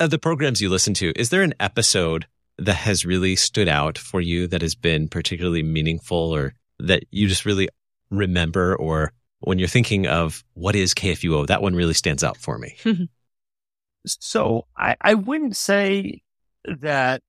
of 0.00 0.10
the 0.10 0.18
programs 0.18 0.60
you 0.60 0.68
listen 0.68 0.94
to, 0.94 1.12
is 1.14 1.30
there 1.30 1.42
an 1.42 1.54
episode 1.60 2.26
that 2.58 2.74
has 2.74 3.04
really 3.04 3.36
stood 3.36 3.68
out 3.68 3.98
for 3.98 4.20
you 4.20 4.46
that 4.48 4.62
has 4.62 4.74
been 4.74 5.08
particularly 5.08 5.62
meaningful 5.62 6.34
or 6.34 6.54
that 6.78 7.04
you 7.10 7.28
just 7.28 7.44
really 7.44 7.68
remember 8.10 8.76
or 8.76 9.12
when 9.40 9.58
you're 9.58 9.68
thinking 9.68 10.06
of 10.06 10.44
what 10.54 10.76
is 10.76 10.94
KFUO, 10.94 11.46
that 11.48 11.62
one 11.62 11.74
really 11.74 11.94
stands 11.94 12.22
out 12.22 12.36
for 12.36 12.58
me. 12.58 12.76
so 14.06 14.66
I, 14.76 14.96
I 15.00 15.14
wouldn't 15.14 15.56
say 15.56 16.22
that 16.64 17.22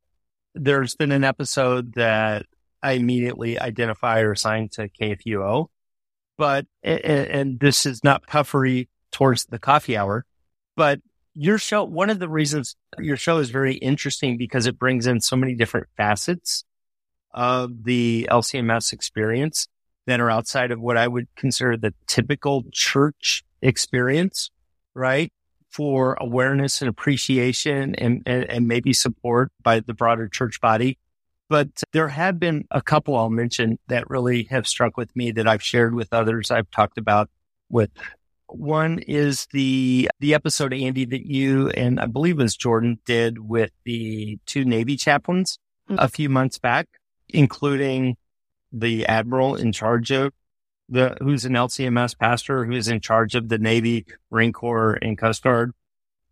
there's 0.53 0.95
been 0.95 1.11
an 1.11 1.23
episode 1.23 1.93
that 1.95 2.45
I 2.83 2.93
immediately 2.93 3.59
identify 3.59 4.19
or 4.19 4.33
assign 4.33 4.69
to 4.73 4.89
KFUO 4.89 5.69
but, 6.37 6.65
and, 6.83 7.59
this 7.59 7.85
is 7.85 8.03
not 8.03 8.27
puffery 8.27 8.89
towards 9.11 9.45
the 9.45 9.59
coffee 9.59 9.95
hour, 9.95 10.25
but 10.75 10.99
your 11.33 11.57
show, 11.57 11.83
one 11.83 12.09
of 12.09 12.19
the 12.19 12.29
reasons 12.29 12.75
your 12.99 13.17
show 13.17 13.39
is 13.39 13.49
very 13.49 13.75
interesting 13.75 14.37
because 14.37 14.67
it 14.67 14.77
brings 14.77 15.07
in 15.07 15.19
so 15.19 15.35
many 15.35 15.55
different 15.55 15.87
facets 15.97 16.63
of 17.33 17.83
the 17.83 18.27
LCMS 18.31 18.93
experience 18.93 19.67
that 20.05 20.19
are 20.19 20.29
outside 20.29 20.71
of 20.71 20.79
what 20.79 20.97
I 20.97 21.07
would 21.07 21.27
consider 21.35 21.77
the 21.77 21.93
typical 22.07 22.63
church 22.71 23.43
experience, 23.61 24.51
right? 24.93 25.31
For 25.69 26.15
awareness 26.19 26.81
and 26.81 26.89
appreciation 26.89 27.95
and, 27.95 28.21
and, 28.25 28.43
and 28.43 28.67
maybe 28.67 28.93
support 28.93 29.51
by 29.63 29.79
the 29.79 29.93
broader 29.93 30.27
church 30.27 30.61
body. 30.61 30.99
But 31.53 31.83
there 31.91 32.07
have 32.07 32.39
been 32.39 32.65
a 32.71 32.81
couple 32.81 33.15
I'll 33.15 33.29
mention 33.29 33.77
that 33.87 34.09
really 34.09 34.45
have 34.45 34.65
struck 34.65 34.97
with 34.97 35.15
me 35.15 35.29
that 35.33 35.47
I've 35.47 35.61
shared 35.61 35.93
with 35.93 36.11
others. 36.11 36.49
I've 36.49 36.71
talked 36.71 36.97
about 36.97 37.29
with 37.69 37.91
one 38.47 38.97
is 38.97 39.45
the 39.53 40.09
the 40.19 40.33
episode 40.33 40.73
Andy 40.73 41.05
that 41.05 41.27
you 41.27 41.69
and 41.69 41.99
I 41.99 42.07
believe 42.07 42.39
it 42.39 42.41
was 42.41 42.55
Jordan 42.55 42.97
did 43.05 43.37
with 43.37 43.69
the 43.83 44.39
two 44.47 44.65
Navy 44.65 44.97
chaplains 44.97 45.59
mm-hmm. 45.87 45.99
a 46.03 46.07
few 46.07 46.27
months 46.27 46.57
back, 46.57 46.87
including 47.29 48.17
the 48.71 49.05
admiral 49.05 49.55
in 49.55 49.73
charge 49.73 50.09
of 50.09 50.33
the 50.89 51.15
who's 51.21 51.45
an 51.45 51.53
LCMS 51.53 52.17
pastor 52.17 52.65
who 52.65 52.71
is 52.71 52.87
in 52.87 52.99
charge 52.99 53.35
of 53.35 53.49
the 53.49 53.59
Navy, 53.59 54.07
Marine 54.31 54.53
Corps, 54.53 54.97
and 55.03 55.19
Coast 55.19 55.43
Guard 55.43 55.73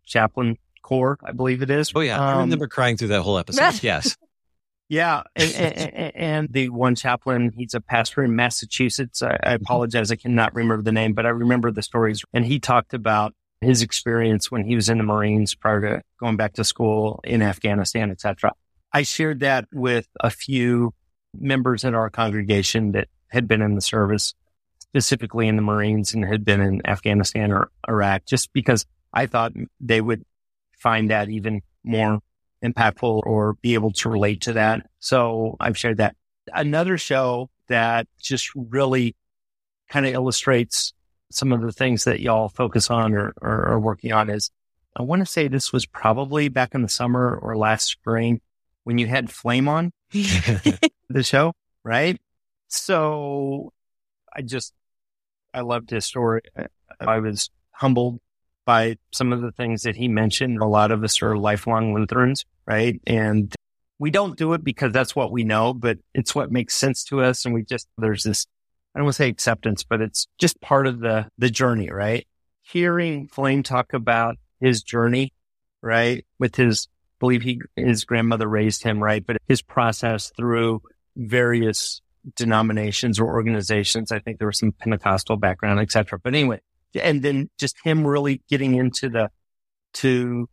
chaplain 0.04 0.58
corps, 0.82 1.16
I 1.22 1.30
believe 1.30 1.62
it 1.62 1.70
is. 1.70 1.92
Oh 1.94 2.00
yeah, 2.00 2.16
um, 2.16 2.22
I 2.38 2.40
remember 2.40 2.66
crying 2.66 2.96
through 2.96 3.08
that 3.08 3.22
whole 3.22 3.38
episode. 3.38 3.80
yes. 3.84 4.16
Yeah, 4.92 5.22
and, 5.36 5.54
and, 5.54 6.16
and, 6.16 6.48
the 6.52 6.68
one 6.68 6.94
chaplain, 6.96 7.54
he's 7.56 7.72
a 7.72 7.80
pastor 7.80 8.22
in 8.22 8.36
Massachusetts. 8.36 9.22
I, 9.22 9.30
I, 9.30 9.32
mm-hmm. 9.32 9.62
apologize, 9.62 10.12
I 10.12 10.16
cannot 10.16 10.54
remember 10.54 10.82
the 10.82 10.92
name, 10.92 11.14
but 11.14 11.24
I 11.24 11.30
remember 11.30 11.70
the 11.70 11.80
stories. 11.80 12.22
And 12.34 12.44
he 12.44 12.60
talked 12.60 12.92
about 12.92 13.32
his 13.62 13.80
experience 13.80 14.50
when 14.50 14.66
he 14.66 14.74
was 14.74 14.90
in 14.90 14.98
the 14.98 15.04
Marines 15.04 15.54
prior 15.54 15.80
to 15.80 16.02
going 16.20 16.36
back 16.36 16.52
to 16.54 16.64
school 16.64 17.20
in 17.24 17.40
Afghanistan, 17.40 18.10
etc. 18.10 18.52
I 18.92 19.04
shared 19.04 19.40
that 19.40 19.66
with 19.72 20.06
a 20.20 20.28
few 20.28 20.92
members 21.40 21.84
in 21.84 21.94
our 21.94 22.10
congregation 22.10 22.92
that 22.92 23.08
had 23.28 23.48
been 23.48 23.62
in 23.62 23.74
the 23.74 23.80
service, 23.80 24.34
specifically 24.78 25.48
in 25.48 25.56
the 25.56 25.62
Marines 25.62 26.12
and 26.12 26.22
had 26.22 26.44
been 26.44 26.60
in 26.60 26.86
Afghanistan 26.86 27.50
or 27.50 27.70
Iraq, 27.88 28.26
just 28.26 28.52
because 28.52 28.84
I 29.10 29.24
thought 29.24 29.52
they 29.80 30.02
would 30.02 30.22
find 30.78 31.08
that 31.08 31.30
even 31.30 31.62
more 31.82 32.20
impactful 32.64 33.22
or 33.24 33.54
be 33.54 33.74
able 33.74 33.92
to 33.92 34.08
relate 34.08 34.42
to 34.42 34.54
that. 34.54 34.86
So 35.00 35.56
I've 35.60 35.76
shared 35.76 35.98
that. 35.98 36.16
Another 36.52 36.98
show 36.98 37.50
that 37.68 38.06
just 38.20 38.50
really 38.54 39.14
kind 39.88 40.06
of 40.06 40.14
illustrates 40.14 40.92
some 41.30 41.52
of 41.52 41.62
the 41.62 41.72
things 41.72 42.04
that 42.04 42.20
y'all 42.20 42.48
focus 42.48 42.90
on 42.90 43.14
or, 43.14 43.32
or 43.40 43.66
are 43.68 43.80
working 43.80 44.12
on 44.12 44.30
is 44.30 44.50
I 44.94 45.02
want 45.02 45.20
to 45.20 45.26
say 45.26 45.48
this 45.48 45.72
was 45.72 45.86
probably 45.86 46.48
back 46.48 46.74
in 46.74 46.82
the 46.82 46.88
summer 46.88 47.38
or 47.40 47.56
last 47.56 47.86
spring 47.86 48.40
when 48.84 48.98
you 48.98 49.06
had 49.06 49.30
Flame 49.30 49.68
on 49.68 49.92
the 50.10 51.22
show, 51.22 51.54
right? 51.82 52.20
So 52.68 53.72
I 54.34 54.42
just, 54.42 54.74
I 55.54 55.60
loved 55.60 55.90
his 55.90 56.04
story. 56.04 56.42
I 57.00 57.20
was 57.20 57.50
humbled 57.70 58.20
by 58.72 58.96
some 59.10 59.34
of 59.34 59.42
the 59.42 59.52
things 59.52 59.82
that 59.82 59.96
he 59.96 60.08
mentioned. 60.08 60.58
A 60.58 60.64
lot 60.64 60.92
of 60.92 61.04
us 61.04 61.20
are 61.20 61.36
lifelong 61.36 61.92
Lutherans, 61.92 62.46
right? 62.66 62.98
And 63.06 63.54
we 63.98 64.10
don't 64.10 64.38
do 64.38 64.54
it 64.54 64.64
because 64.64 64.92
that's 64.92 65.14
what 65.14 65.30
we 65.30 65.44
know, 65.44 65.74
but 65.74 65.98
it's 66.14 66.34
what 66.34 66.50
makes 66.50 66.74
sense 66.74 67.04
to 67.04 67.20
us. 67.20 67.44
And 67.44 67.52
we 67.52 67.64
just, 67.64 67.86
there's 67.98 68.22
this, 68.22 68.46
I 68.94 68.98
don't 68.98 69.04
want 69.04 69.16
to 69.16 69.22
say 69.24 69.28
acceptance, 69.28 69.84
but 69.84 70.00
it's 70.00 70.26
just 70.38 70.58
part 70.62 70.86
of 70.86 71.00
the, 71.00 71.28
the 71.36 71.50
journey, 71.50 71.90
right? 71.90 72.26
Hearing 72.62 73.28
Flame 73.28 73.62
talk 73.62 73.92
about 73.92 74.36
his 74.58 74.82
journey, 74.82 75.34
right? 75.82 76.24
With 76.38 76.56
his, 76.56 76.88
believe 77.20 77.42
he, 77.42 77.60
his 77.76 78.06
grandmother 78.06 78.48
raised 78.48 78.82
him, 78.82 79.02
right? 79.02 79.22
But 79.22 79.36
his 79.48 79.60
process 79.60 80.32
through 80.34 80.80
various 81.14 82.00
denominations 82.36 83.20
or 83.20 83.26
organizations. 83.26 84.10
I 84.12 84.20
think 84.20 84.38
there 84.38 84.48
was 84.48 84.58
some 84.58 84.72
Pentecostal 84.72 85.36
background, 85.36 85.78
etc. 85.80 86.18
But 86.18 86.34
anyway, 86.34 86.60
and 86.94 87.22
then 87.22 87.50
just 87.58 87.76
him 87.84 88.06
really 88.06 88.42
getting 88.48 88.74
into 88.74 89.08
the, 89.08 89.30
to 89.94 90.48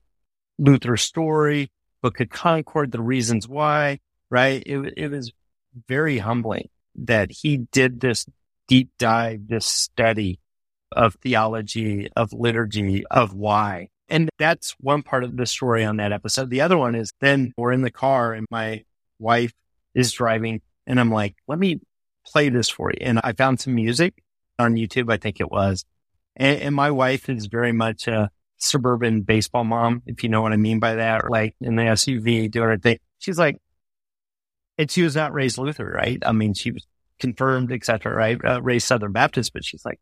Luther's 0.58 1.02
story, 1.02 1.72
Book 2.02 2.20
of 2.20 2.30
Concord, 2.30 2.92
the 2.92 3.02
reasons 3.02 3.48
why, 3.48 4.00
right? 4.30 4.62
It, 4.66 4.94
it 4.98 5.12
was 5.12 5.32
very 5.88 6.18
humbling 6.18 6.70
that 6.96 7.32
he 7.32 7.58
did 7.58 8.00
this 8.00 8.26
deep 8.68 8.90
dive, 9.00 9.48
this 9.48 9.66
study 9.66 10.40
of 10.92 11.16
theology, 11.16 12.10
of 12.16 12.34
liturgy, 12.34 13.06
of 13.08 13.34
why. 13.34 13.90
And 14.10 14.30
that's 14.40 14.76
one 14.80 15.04
part 15.04 15.24
of 15.24 15.38
the 15.38 15.46
story 15.46 15.86
on 15.86 15.98
that 15.98 16.12
episode. 16.12 16.50
The 16.50 16.62
other 16.62 16.78
one 16.78 16.96
is 16.96 17.12
then 17.22 17.54
we're 17.58 17.72
in 17.72 17.82
the 17.82 17.92
car 17.92 18.34
and 18.34 18.48
my 18.50 18.84
wife 19.20 19.54
is 19.94 20.12
driving 20.12 20.62
and 20.88 21.00
I'm 21.00 21.12
like, 21.12 21.36
let 21.48 21.60
me 21.60 21.80
play 22.26 22.50
this 22.50 22.70
for 22.70 22.92
you. 22.92 22.98
And 23.02 23.20
I 23.24 23.34
found 23.34 23.60
some 23.60 23.76
music 23.76 24.24
on 24.58 24.76
YouTube, 24.76 25.12
I 25.12 25.18
think 25.18 25.40
it 25.40 25.52
was. 25.52 25.86
And, 26.40 26.62
and 26.62 26.76
my 26.76 26.90
wife 26.90 27.30
is 27.30 27.46
very 27.46 27.74
much 27.74 28.08
a 28.08 28.32
suburban 28.58 29.22
baseball 29.22 29.64
mom, 29.64 30.02
if 30.06 30.24
you 30.24 30.30
know 30.30 30.42
what 30.42 30.54
I 30.54 30.58
mean 30.58 30.80
by 30.80 30.96
that, 30.96 31.30
like 31.30 31.56
in 31.62 31.76
the 31.76 31.84
SUV 31.84 32.50
doing 32.50 32.70
her 32.70 32.78
thing. 32.78 33.00
She's 33.20 33.38
like, 33.38 33.58
and 34.78 34.90
she 34.90 35.04
was 35.04 35.16
not 35.16 35.34
raised 35.34 35.58
Luther, 35.58 35.86
right? 35.86 36.22
I 36.26 36.32
mean, 36.32 36.54
she 36.54 36.72
was 36.72 36.86
confirmed, 37.20 37.72
et 37.72 37.86
cetera, 37.86 38.16
right? 38.16 38.38
Uh, 38.44 38.62
raised 38.62 38.88
Southern 38.88 39.12
Baptist, 39.12 39.54
but 39.54 39.66
she's 39.66 39.84
like, 39.86 40.00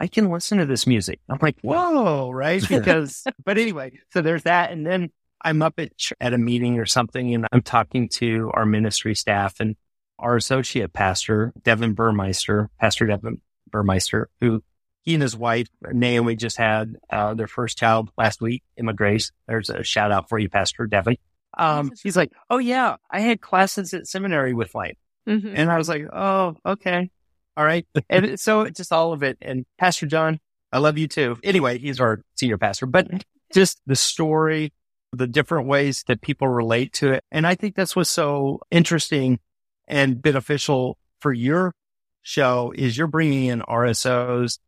I 0.00 0.08
can 0.08 0.30
listen 0.30 0.58
to 0.58 0.66
this 0.66 0.86
music. 0.86 1.20
I'm 1.28 1.38
like, 1.40 1.56
whoa, 1.62 2.30
right? 2.30 2.62
Because, 2.68 3.24
but 3.44 3.58
anyway, 3.58 3.92
so 4.10 4.20
there's 4.20 4.42
that. 4.42 4.72
And 4.72 4.84
then 4.84 5.10
I'm 5.44 5.62
up 5.62 5.74
at, 5.78 5.92
at 6.20 6.34
a 6.34 6.38
meeting 6.38 6.78
or 6.78 6.86
something 6.86 7.34
and 7.34 7.46
I'm 7.52 7.62
talking 7.62 8.08
to 8.14 8.50
our 8.54 8.66
ministry 8.66 9.14
staff 9.14 9.60
and 9.60 9.76
our 10.18 10.36
associate 10.36 10.92
pastor, 10.92 11.52
Devin 11.62 11.94
Burmeister, 11.94 12.70
Pastor 12.80 13.06
Devin 13.06 13.40
Burmeister, 13.70 14.28
who 14.40 14.62
he 15.02 15.14
and 15.14 15.22
his 15.22 15.36
wife, 15.36 15.68
Naomi, 15.82 16.36
just 16.36 16.56
had 16.56 16.96
uh, 17.10 17.34
their 17.34 17.48
first 17.48 17.76
child 17.76 18.10
last 18.16 18.40
week, 18.40 18.62
Emma 18.78 18.92
Grace. 18.92 19.32
There's 19.46 19.68
a 19.68 19.82
shout 19.82 20.12
out 20.12 20.28
for 20.28 20.38
you, 20.38 20.48
Pastor 20.48 20.86
Devin. 20.86 21.16
Um, 21.58 21.92
he's 22.02 22.16
like, 22.16 22.32
oh 22.48 22.58
yeah, 22.58 22.96
I 23.10 23.20
had 23.20 23.40
classes 23.40 23.92
at 23.92 24.06
seminary 24.06 24.54
with 24.54 24.70
Flame. 24.70 24.94
Mm-hmm. 25.28 25.54
And 25.54 25.70
I 25.70 25.76
was 25.76 25.88
like, 25.88 26.04
oh, 26.12 26.56
okay. 26.64 27.10
All 27.56 27.64
right. 27.64 27.86
and 28.08 28.38
so 28.40 28.68
just 28.70 28.92
all 28.92 29.12
of 29.12 29.22
it. 29.22 29.38
And 29.42 29.66
Pastor 29.78 30.06
John, 30.06 30.40
I 30.72 30.78
love 30.78 30.98
you 30.98 31.08
too. 31.08 31.36
Anyway, 31.42 31.78
he's 31.78 32.00
our 32.00 32.22
senior 32.36 32.58
pastor, 32.58 32.86
but 32.86 33.08
just 33.54 33.80
the 33.86 33.96
story, 33.96 34.72
the 35.12 35.26
different 35.26 35.66
ways 35.66 36.04
that 36.06 36.22
people 36.22 36.48
relate 36.48 36.92
to 36.94 37.12
it. 37.12 37.24
And 37.30 37.46
I 37.46 37.54
think 37.54 37.74
that's 37.74 37.94
what's 37.94 38.10
so 38.10 38.60
interesting 38.70 39.40
and 39.86 40.22
beneficial 40.22 40.96
for 41.20 41.32
your 41.32 41.74
show 42.22 42.72
is 42.74 42.96
you're 42.96 43.06
bringing 43.06 43.44
in 43.46 43.60
RSOs, 43.60 44.58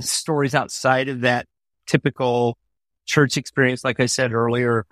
stories 0.00 0.54
outside 0.54 1.08
of 1.08 1.22
that 1.22 1.46
typical 1.86 2.56
church 3.06 3.36
experience. 3.36 3.84
Like 3.84 4.00
I 4.00 4.06
said 4.06 4.32
earlier, 4.32 4.86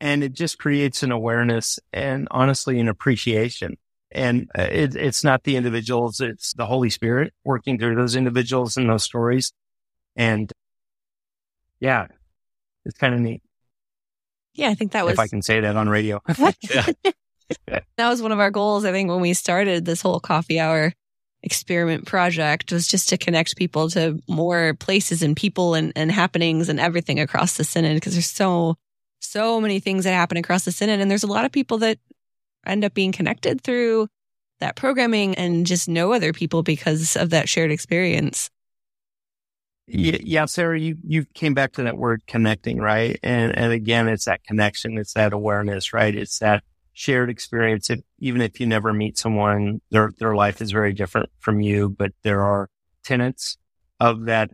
and 0.00 0.22
it 0.22 0.32
just 0.32 0.58
creates 0.58 1.02
an 1.02 1.12
awareness 1.12 1.78
and 1.92 2.28
honestly 2.30 2.78
an 2.80 2.88
appreciation. 2.88 3.76
And 4.10 4.48
uh, 4.58 4.62
it, 4.62 4.96
it's 4.96 5.22
not 5.22 5.44
the 5.44 5.56
individuals, 5.56 6.20
it's 6.20 6.54
the 6.54 6.66
Holy 6.66 6.90
Spirit 6.90 7.34
working 7.44 7.78
through 7.78 7.96
those 7.96 8.16
individuals 8.16 8.76
and 8.76 8.88
those 8.88 9.04
stories. 9.04 9.52
And 10.16 10.50
yeah, 11.80 12.06
it's 12.84 12.98
kind 12.98 13.14
of 13.14 13.20
neat. 13.20 13.42
Yeah, 14.54 14.70
I 14.70 14.74
think 14.74 14.92
that 14.92 15.04
was. 15.04 15.12
If 15.12 15.18
I 15.18 15.28
can 15.28 15.42
say 15.42 15.60
that 15.60 15.76
on 15.76 15.88
radio. 15.88 16.20
that 17.66 17.84
was 17.96 18.22
one 18.22 18.32
of 18.32 18.40
our 18.40 18.50
goals, 18.50 18.84
I 18.84 18.92
think, 18.92 19.10
when 19.10 19.20
we 19.20 19.34
started 19.34 19.84
this 19.84 20.00
whole 20.00 20.20
coffee 20.20 20.58
hour 20.58 20.94
experiment 21.42 22.06
project 22.06 22.72
was 22.72 22.88
just 22.88 23.08
to 23.10 23.16
connect 23.16 23.56
people 23.56 23.88
to 23.90 24.20
more 24.28 24.74
places 24.74 25.22
and 25.22 25.36
people 25.36 25.74
and, 25.74 25.92
and 25.94 26.10
happenings 26.10 26.68
and 26.68 26.80
everything 26.80 27.20
across 27.20 27.56
the 27.56 27.64
synod 27.64 27.94
because 27.94 28.14
there's 28.14 28.30
so 28.30 28.76
so 29.20 29.60
many 29.60 29.80
things 29.80 30.04
that 30.04 30.12
happen 30.12 30.36
across 30.36 30.64
the 30.64 30.72
synod. 30.72 31.00
And 31.00 31.10
there's 31.10 31.22
a 31.24 31.28
lot 31.28 31.44
of 31.44 31.52
people 31.52 31.78
that 31.78 31.98
end 32.66 32.84
up 32.84 32.94
being 32.94 33.12
connected 33.12 33.60
through 33.60 34.08
that 34.60 34.76
programming 34.76 35.34
and 35.34 35.66
just 35.66 35.88
know 35.88 36.12
other 36.12 36.32
people 36.32 36.62
because 36.62 37.16
of 37.16 37.30
that 37.30 37.48
shared 37.48 37.70
experience. 37.70 38.50
Yeah, 39.86 40.44
Sarah, 40.44 40.78
you, 40.78 40.96
you 41.02 41.24
came 41.32 41.54
back 41.54 41.72
to 41.72 41.84
that 41.84 41.96
word 41.96 42.22
connecting, 42.26 42.78
right? 42.78 43.18
And, 43.22 43.56
and 43.56 43.72
again, 43.72 44.06
it's 44.06 44.26
that 44.26 44.44
connection. 44.44 44.98
It's 44.98 45.14
that 45.14 45.32
awareness, 45.32 45.94
right? 45.94 46.14
It's 46.14 46.40
that 46.40 46.62
shared 46.98 47.30
experience. 47.30 47.90
If, 47.90 48.00
even 48.18 48.40
if 48.40 48.58
you 48.58 48.66
never 48.66 48.92
meet 48.92 49.16
someone, 49.16 49.80
their, 49.90 50.12
their 50.18 50.34
life 50.34 50.60
is 50.60 50.72
very 50.72 50.92
different 50.92 51.30
from 51.38 51.60
you, 51.60 51.88
but 51.88 52.10
there 52.22 52.42
are 52.42 52.68
tenets 53.04 53.56
of 54.00 54.24
that, 54.24 54.50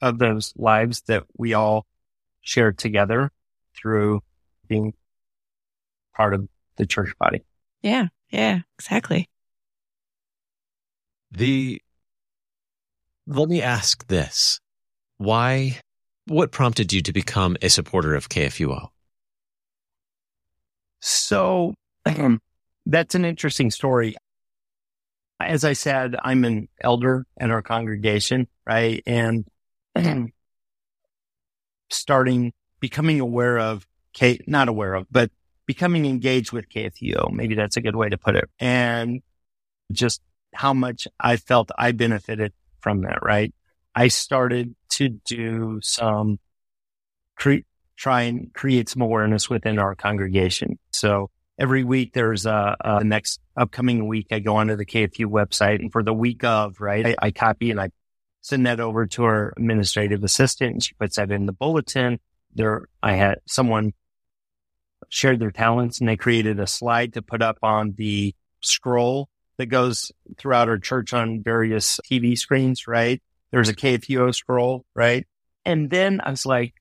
of 0.00 0.20
those 0.20 0.54
lives 0.56 1.02
that 1.08 1.24
we 1.36 1.52
all 1.52 1.86
share 2.42 2.70
together 2.70 3.32
through 3.74 4.20
being 4.68 4.94
part 6.14 6.32
of 6.32 6.48
the 6.76 6.86
church 6.86 7.12
body. 7.18 7.42
Yeah. 7.82 8.06
Yeah, 8.30 8.60
exactly. 8.78 9.28
The, 11.32 11.82
let 13.26 13.48
me 13.48 13.62
ask 13.62 14.06
this. 14.06 14.60
Why, 15.18 15.80
what 16.28 16.52
prompted 16.52 16.92
you 16.92 17.02
to 17.02 17.12
become 17.12 17.56
a 17.60 17.68
supporter 17.68 18.14
of 18.14 18.28
KFUO? 18.28 18.90
So 21.00 21.74
Um, 22.06 22.40
that's 22.86 23.14
an 23.14 23.24
interesting 23.24 23.70
story. 23.70 24.16
As 25.40 25.64
I 25.64 25.72
said, 25.72 26.16
I'm 26.22 26.44
an 26.44 26.68
elder 26.80 27.26
in 27.38 27.50
our 27.50 27.62
congregation, 27.62 28.46
right? 28.66 29.02
And 29.06 29.46
mm-hmm. 29.96 30.26
starting 31.90 32.52
becoming 32.78 33.20
aware 33.20 33.58
of 33.58 33.86
K, 34.12 34.40
not 34.46 34.68
aware 34.68 34.94
of, 34.94 35.06
but 35.10 35.30
becoming 35.66 36.04
engaged 36.04 36.52
with 36.52 36.68
KFUO. 36.68 37.32
Maybe 37.32 37.54
that's 37.54 37.76
a 37.76 37.80
good 37.80 37.96
way 37.96 38.08
to 38.08 38.18
put 38.18 38.36
it. 38.36 38.50
And 38.58 39.22
just 39.92 40.20
how 40.54 40.74
much 40.74 41.06
I 41.18 41.36
felt 41.36 41.70
I 41.78 41.92
benefited 41.92 42.52
from 42.80 43.02
that, 43.02 43.22
right? 43.22 43.54
I 43.94 44.08
started 44.08 44.74
to 44.90 45.08
do 45.08 45.80
some 45.82 46.38
cre- 47.36 47.66
try 47.96 48.22
and 48.22 48.52
create 48.52 48.88
some 48.88 49.02
awareness 49.02 49.48
within 49.48 49.78
our 49.78 49.94
congregation. 49.94 50.78
So 50.92 51.30
every 51.60 51.84
week 51.84 52.14
there's 52.14 52.46
a, 52.46 52.76
a 52.82 53.04
next 53.04 53.38
upcoming 53.56 54.08
week. 54.08 54.28
I 54.32 54.40
go 54.40 54.56
onto 54.56 54.74
the 54.74 54.86
KFU 54.86 55.26
website 55.26 55.78
and 55.80 55.92
for 55.92 56.02
the 56.02 56.14
week 56.14 56.42
of, 56.42 56.80
right, 56.80 57.06
I, 57.06 57.14
I 57.20 57.30
copy 57.30 57.70
and 57.70 57.80
I 57.80 57.90
send 58.40 58.66
that 58.66 58.80
over 58.80 59.06
to 59.06 59.24
our 59.24 59.52
administrative 59.58 60.24
assistant 60.24 60.72
and 60.72 60.82
she 60.82 60.94
puts 60.94 61.16
that 61.16 61.30
in 61.30 61.44
the 61.44 61.52
bulletin 61.52 62.18
there, 62.54 62.88
I 63.02 63.12
had 63.12 63.40
someone 63.46 63.92
shared 65.08 65.38
their 65.38 65.50
talents 65.50 66.00
and 66.00 66.08
they 66.08 66.16
created 66.16 66.58
a 66.58 66.66
slide 66.66 67.14
to 67.14 67.22
put 67.22 67.42
up 67.42 67.58
on 67.62 67.94
the 67.96 68.34
scroll 68.60 69.28
that 69.56 69.66
goes 69.66 70.10
throughout 70.38 70.68
our 70.68 70.78
church 70.78 71.12
on 71.12 71.42
various 71.42 72.00
TV 72.10 72.36
screens, 72.36 72.86
right? 72.86 73.22
There's 73.50 73.68
a 73.68 73.74
KFUO 73.74 74.34
scroll, 74.34 74.84
right? 74.94 75.26
And 75.64 75.90
then 75.90 76.20
I 76.24 76.30
was 76.30 76.46
like, 76.46 76.74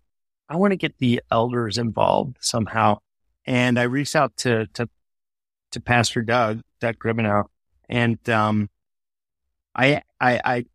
I 0.48 0.56
want 0.56 0.72
to 0.72 0.78
get 0.78 0.98
the 0.98 1.22
elders 1.30 1.78
involved 1.78 2.38
somehow. 2.40 3.00
And 3.46 3.80
I 3.80 3.84
reached 3.84 4.16
out 4.16 4.36
to, 4.38 4.68
to, 4.74 4.90
to 5.72 5.80
Pastor 5.80 6.22
Doug, 6.22 6.62
Doug 6.80 6.98
Gribenow, 6.98 7.46
and, 7.88 8.30
um, 8.30 8.70
I, 9.76 10.04
I, 10.20 10.42
I 10.44 10.66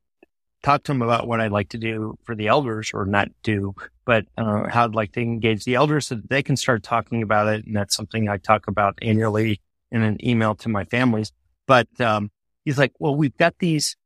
talk 0.65 0.83
to 0.85 0.93
him 0.93 1.03
about 1.03 1.29
what 1.29 1.41
I'd 1.41 1.53
like 1.53 1.69
to 1.71 1.79
do 1.79 2.17
for 2.25 2.35
the 2.35 2.49
elders 2.49 2.91
or 2.95 3.05
not 3.05 3.29
do, 3.43 3.75
but 4.05 4.25
uh, 4.39 4.69
how 4.69 4.85
I'd 4.85 4.95
like 4.95 5.13
to 5.13 5.21
engage 5.21 5.65
the 5.65 5.75
elders 5.75 6.07
so 6.07 6.17
that 6.17 6.29
they 6.31 6.43
can 6.43 6.57
start 6.57 6.83
talking 6.83 7.23
about 7.23 7.49
it. 7.49 7.67
And 7.67 7.77
that's 7.77 7.95
something 7.95 8.29
I 8.29 8.39
talk 8.39 8.67
about 8.67 8.99
annually 9.03 9.61
in 9.93 10.03
an 10.03 10.25
email 10.27 10.55
to 10.57 10.69
my 10.69 10.85
families. 10.85 11.33
But 11.67 11.89
um, 12.01 12.31
he's 12.65 12.79
like, 12.79 12.93
well, 12.99 13.15
we've 13.15 13.37
got 13.37 13.59
these 13.59 13.97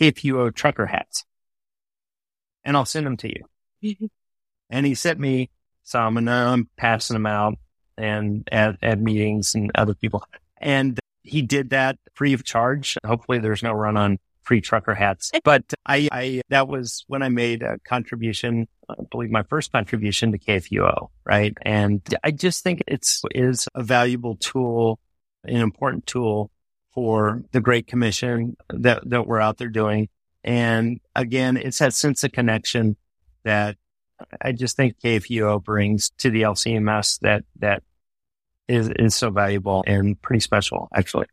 KFUO 0.00 0.54
trucker 0.54 0.86
hats 0.86 1.24
and 2.64 2.76
I'll 2.76 2.84
send 2.84 3.06
them 3.06 3.16
to 3.18 3.28
you. 3.82 4.10
and 4.70 4.84
he 4.84 4.94
sent 4.94 5.18
me 5.18 5.50
some 5.82 6.16
and 6.16 6.28
I'm 6.28 6.68
passing 6.76 7.14
them 7.14 7.26
out 7.26 7.54
and 8.00 8.48
at, 8.50 8.76
at 8.82 9.00
meetings 9.00 9.54
and 9.54 9.70
other 9.74 9.94
people. 9.94 10.24
And 10.58 10.98
he 11.22 11.42
did 11.42 11.70
that 11.70 11.98
free 12.14 12.32
of 12.32 12.44
charge. 12.44 12.96
Hopefully 13.04 13.38
there's 13.38 13.62
no 13.62 13.72
run 13.72 13.96
on 13.96 14.18
free 14.42 14.60
trucker 14.60 14.94
hats. 14.94 15.30
But 15.44 15.64
I, 15.86 16.08
I, 16.12 16.42
that 16.48 16.68
was 16.68 17.04
when 17.06 17.22
I 17.22 17.28
made 17.28 17.62
a 17.62 17.78
contribution, 17.80 18.68
I 18.88 18.94
believe 19.10 19.30
my 19.30 19.42
first 19.44 19.72
contribution 19.72 20.32
to 20.32 20.38
KFUO, 20.38 21.08
right? 21.24 21.56
And 21.62 22.02
I 22.24 22.30
just 22.30 22.62
think 22.62 22.82
it's, 22.86 23.22
is 23.32 23.68
a 23.74 23.82
valuable 23.82 24.36
tool, 24.36 24.98
an 25.44 25.56
important 25.56 26.06
tool 26.06 26.50
for 26.92 27.42
the 27.52 27.60
Great 27.60 27.86
Commission 27.86 28.56
that, 28.70 29.08
that 29.08 29.26
we're 29.26 29.40
out 29.40 29.58
there 29.58 29.68
doing. 29.68 30.08
And 30.42 31.00
again, 31.14 31.56
it's 31.56 31.78
that 31.78 31.94
sense 31.94 32.24
of 32.24 32.32
connection 32.32 32.96
that 33.44 33.76
I 34.40 34.52
just 34.52 34.76
think 34.76 34.98
KFUO 34.98 35.62
brings 35.62 36.10
to 36.18 36.30
the 36.30 36.42
LCMS 36.42 37.20
that, 37.20 37.44
that 37.60 37.82
is, 38.70 38.88
is 38.88 39.14
so 39.14 39.30
valuable 39.30 39.84
and 39.86 40.20
pretty 40.22 40.40
special, 40.40 40.88
actually. 40.94 41.26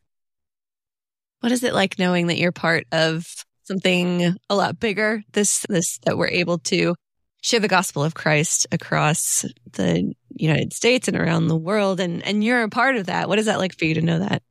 What 1.41 1.51
is 1.51 1.63
it 1.63 1.73
like 1.73 1.99
knowing 1.99 2.27
that 2.27 2.37
you're 2.37 2.51
part 2.51 2.85
of 2.91 3.27
something 3.63 4.35
a 4.49 4.55
lot 4.55 4.79
bigger? 4.79 5.23
This, 5.31 5.65
this, 5.69 5.99
that 5.99 6.17
we're 6.17 6.27
able 6.27 6.57
to 6.59 6.95
share 7.41 7.59
the 7.59 7.67
gospel 7.67 8.03
of 8.03 8.15
Christ 8.15 8.65
across 8.71 9.45
the 9.73 10.13
United 10.35 10.73
States 10.73 11.07
and 11.07 11.15
around 11.15 11.47
the 11.47 11.55
world. 11.55 11.99
And, 11.99 12.25
and 12.25 12.43
you're 12.43 12.63
a 12.63 12.69
part 12.69 12.95
of 12.95 13.05
that. 13.05 13.29
What 13.29 13.37
is 13.37 13.45
that 13.45 13.59
like 13.59 13.77
for 13.77 13.85
you 13.85 13.93
to 13.93 14.01
know 14.01 14.19
that? 14.19 14.41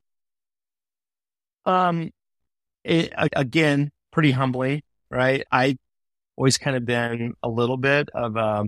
Um, 1.64 2.10
it, 2.84 3.12
again, 3.16 3.90
pretty 4.12 4.30
humbly, 4.30 4.84
right? 5.10 5.44
I 5.50 5.76
always 6.36 6.58
kind 6.58 6.76
of 6.76 6.86
been 6.86 7.34
a 7.42 7.48
little 7.48 7.76
bit 7.76 8.08
of 8.14 8.36
a, 8.36 8.38
I 8.38 8.62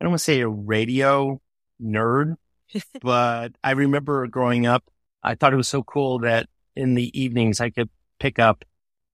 don't 0.00 0.10
want 0.10 0.20
to 0.20 0.24
say 0.24 0.40
a 0.40 0.48
radio 0.48 1.40
nerd, 1.82 2.36
but 3.02 3.52
I 3.62 3.72
remember 3.72 4.26
growing 4.26 4.66
up, 4.66 4.84
I 5.22 5.34
thought 5.34 5.52
it 5.52 5.56
was 5.56 5.68
so 5.68 5.82
cool 5.82 6.20
that 6.20 6.48
in 6.76 6.94
the 6.94 7.18
evenings 7.18 7.60
I 7.60 7.70
could 7.70 7.88
pick 8.18 8.38
up 8.38 8.64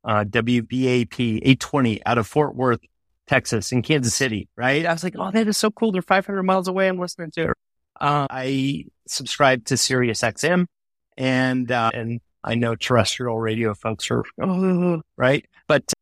uh, 0.05 0.25
WBAP 0.25 1.37
820 1.37 2.05
out 2.07 2.19
of 2.19 2.27
Fort 2.27 2.55
Worth, 2.55 2.81
Texas 3.27 3.71
in 3.71 3.83
Kansas 3.83 4.15
City, 4.15 4.49
right? 4.57 4.85
I 4.87 4.93
was 4.93 5.05
like, 5.05 5.15
oh, 5.19 5.31
that 5.31 5.47
is 5.47 5.57
so 5.57 5.71
cool. 5.71 5.93
They're 5.93 6.03
500 6.03 6.43
miles 6.43 6.69
away. 6.69 6.89
I'm 6.89 6.99
listening 6.99 7.31
to 7.33 7.51
it. 7.51 7.57
Uh, 8.01 8.27
I 8.31 8.87
subscribed 9.07 9.67
to 9.69 9.77
Sirius 9.77 10.23
XM 10.23 10.67
and, 11.17 11.71
uh, 11.71 11.91
and 11.93 12.21
I 12.43 12.55
know 12.55 12.75
terrestrial 12.75 13.39
radio 13.39 13.75
folks 13.75 14.11
are, 14.11 14.25
oh, 14.41 15.03
right. 15.17 15.45
But 15.69 15.93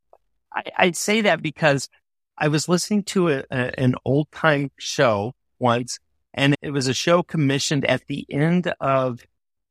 I, 0.53 0.63
I 0.77 0.91
say 0.91 1.21
that 1.21 1.41
because 1.41 1.89
I 2.37 2.47
was 2.47 2.69
listening 2.69 3.03
to 3.03 3.29
a, 3.29 3.43
a, 3.51 3.79
an 3.79 3.95
old 4.05 4.31
time 4.31 4.71
show 4.77 5.33
once 5.59 5.99
and 6.33 6.55
it 6.61 6.71
was 6.71 6.87
a 6.87 6.93
show 6.93 7.23
commissioned 7.23 7.85
at 7.85 8.05
the 8.07 8.25
end 8.29 8.71
of 8.79 9.21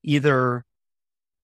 either 0.03 0.65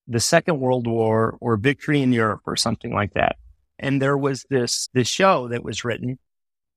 the 0.07 0.19
Second 0.19 0.59
World 0.59 0.87
War 0.87 1.37
or 1.41 1.57
Victory 1.57 2.01
in 2.01 2.13
Europe 2.13 2.41
or 2.45 2.55
something 2.55 2.93
like 2.93 3.13
that. 3.13 3.37
And 3.79 4.01
there 4.01 4.17
was 4.17 4.45
this, 4.49 4.89
this 4.93 5.07
show 5.07 5.47
that 5.49 5.63
was 5.63 5.83
written 5.83 6.19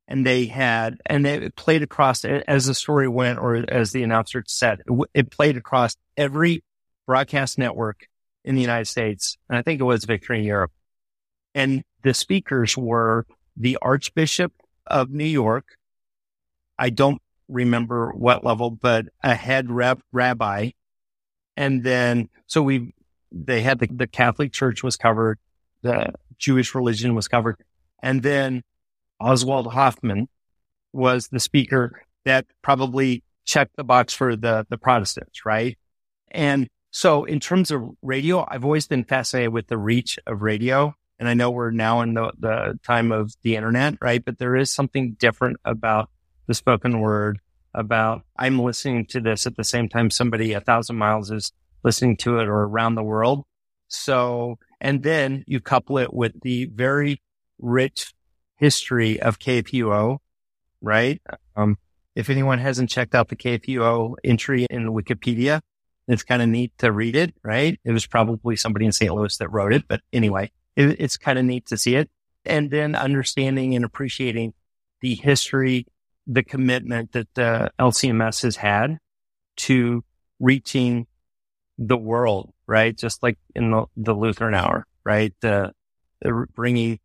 and 0.09 0.27
they 0.27 0.47
had, 0.47 0.97
and 1.05 1.27
it 1.27 1.55
played 1.55 1.83
across 1.83 2.25
as 2.25 2.67
the 2.67 2.75
story 2.75 3.09
went 3.09 3.39
or 3.39 3.65
as 3.69 3.93
the 3.93 4.03
announcer 4.03 4.43
said, 4.47 4.81
it 5.13 5.31
played 5.31 5.57
across 5.57 5.95
every 6.17 6.65
broadcast 7.07 7.59
network 7.59 8.07
in 8.45 8.55
the 8.55 8.63
United 8.63 8.87
States. 8.87 9.37
And 9.49 9.59
I 9.59 9.63
think 9.63 9.81
it 9.81 9.85
was 9.85 10.05
Victory 10.05 10.39
in 10.39 10.45
Europe. 10.45 10.73
And 11.55 11.83
the 12.03 12.15
speakers 12.15 12.77
were 12.77 13.27
the 13.57 13.77
Archbishop 13.83 14.53
of 14.87 15.11
New 15.11 15.25
York. 15.25 15.67
I 16.79 16.89
don't 16.91 17.21
remember 17.49 18.11
what 18.13 18.45
level, 18.45 18.71
but 18.71 19.07
a 19.23 19.35
head 19.35 19.71
rab- 19.71 20.03
rabbi. 20.13 20.71
And 21.57 21.83
then, 21.83 22.29
so 22.47 22.63
we 22.63 22.95
they 23.33 23.63
had 23.63 23.79
the, 23.79 23.89
the 23.91 24.07
Catholic 24.07 24.53
Church 24.53 24.83
was 24.83 24.97
covered, 24.97 25.39
the 25.83 26.13
Jewish 26.39 26.75
religion 26.75 27.15
was 27.15 27.29
covered, 27.29 27.57
and 28.03 28.23
then 28.23 28.63
Oswald 29.21 29.73
Hoffmann 29.73 30.29
was 30.93 31.29
the 31.29 31.41
speaker 31.41 32.03
that 32.25 32.47
probably 32.63 33.25
checked 33.45 33.77
the 33.77 33.85
box 33.85 34.15
for 34.15 34.37
the 34.37 34.67
the 34.69 34.79
Protestants, 34.79 35.45
right? 35.45 35.77
And 36.31 36.69
so 36.91 37.25
in 37.25 37.41
terms 37.41 37.71
of 37.71 37.83
radio, 38.03 38.47
I've 38.49 38.65
always 38.65 38.87
been 38.87 39.05
fascinated 39.05 39.53
with 39.53 39.67
the 39.67 39.79
reach 39.79 40.19
of 40.27 40.43
radio. 40.43 40.95
And 41.19 41.29
I 41.29 41.35
know 41.35 41.51
we're 41.51 41.73
now 41.73 42.01
in 42.03 42.15
the, 42.15 42.33
the 42.39 42.79
time 42.85 43.11
of 43.11 43.33
the 43.43 43.57
internet, 43.57 43.95
right? 44.01 44.25
But 44.25 44.39
there 44.39 44.55
is 44.55 44.71
something 44.71 45.17
different 45.19 45.57
about 45.65 46.11
the 46.49 46.55
spoken 46.55 46.99
word 46.99 47.39
about 47.75 48.23
I'm 48.37 48.59
listening 48.59 49.07
to 49.07 49.21
this 49.21 49.47
at 49.47 49.57
the 49.57 49.63
same 49.63 49.89
time 49.89 50.11
somebody 50.11 50.55
a 50.55 50.61
thousand 50.61 50.97
miles 50.97 51.31
is 51.31 51.53
listening 51.85 52.17
to 52.17 52.41
it 52.41 52.49
or 52.49 52.65
around 52.65 52.97
the 52.97 53.05
world. 53.05 53.45
So, 53.87 54.59
and 54.81 55.03
then 55.03 55.45
you 55.47 55.61
couple 55.61 55.99
it 55.99 56.13
with 56.13 56.41
the 56.43 56.65
very 56.65 57.23
rich 57.59 58.13
history 58.57 59.21
of 59.21 59.39
KFUO, 59.39 60.19
right? 60.81 61.23
Um, 61.55 61.79
if 62.17 62.31
anyone 62.31 62.59
hasn't 62.59 62.91
checked 62.91 63.15
out 63.15 63.29
the 63.29 63.37
KFUO 63.37 64.15
entry 64.25 64.67
in 64.69 64.89
Wikipedia, 64.89 65.61
it's 66.09 66.23
kind 66.23 66.43
of 66.43 66.49
neat 66.49 66.73
to 66.79 66.91
read 66.91 67.15
it, 67.15 67.35
right? 67.45 67.79
It 67.85 67.93
was 67.93 68.07
probably 68.07 68.57
somebody 68.57 68.87
in 68.87 68.93
St. 68.93 69.15
Louis 69.15 69.37
that 69.37 69.53
wrote 69.53 69.73
it, 69.73 69.85
but 69.87 70.01
anyway, 70.13 70.51
it, 70.75 70.97
it's 70.99 71.17
kind 71.17 71.39
of 71.39 71.45
neat 71.45 71.67
to 71.67 71.77
see 71.77 71.95
it. 71.95 72.11
And 72.45 72.71
then 72.71 72.95
understanding 72.95 73.77
and 73.77 73.85
appreciating 73.85 74.55
the 75.01 75.15
history, 75.15 75.87
the 76.29 76.43
commitment 76.43 77.13
that 77.13 77.27
the 77.35 77.73
LCMS 77.81 78.43
has 78.43 78.57
had 78.57 78.99
to 79.57 80.05
reaching 80.39 81.07
the 81.79 81.97
world, 81.97 82.53
right? 82.67 82.97
Just 82.97 83.23
like 83.23 83.39
in 83.55 83.71
the, 83.71 83.87
the 83.97 84.15
Lutheran 84.15 84.55
hour, 84.55 84.87
right? 85.05 85.35
The, 85.41 85.73
the 86.21 86.47
bringing 86.55 87.01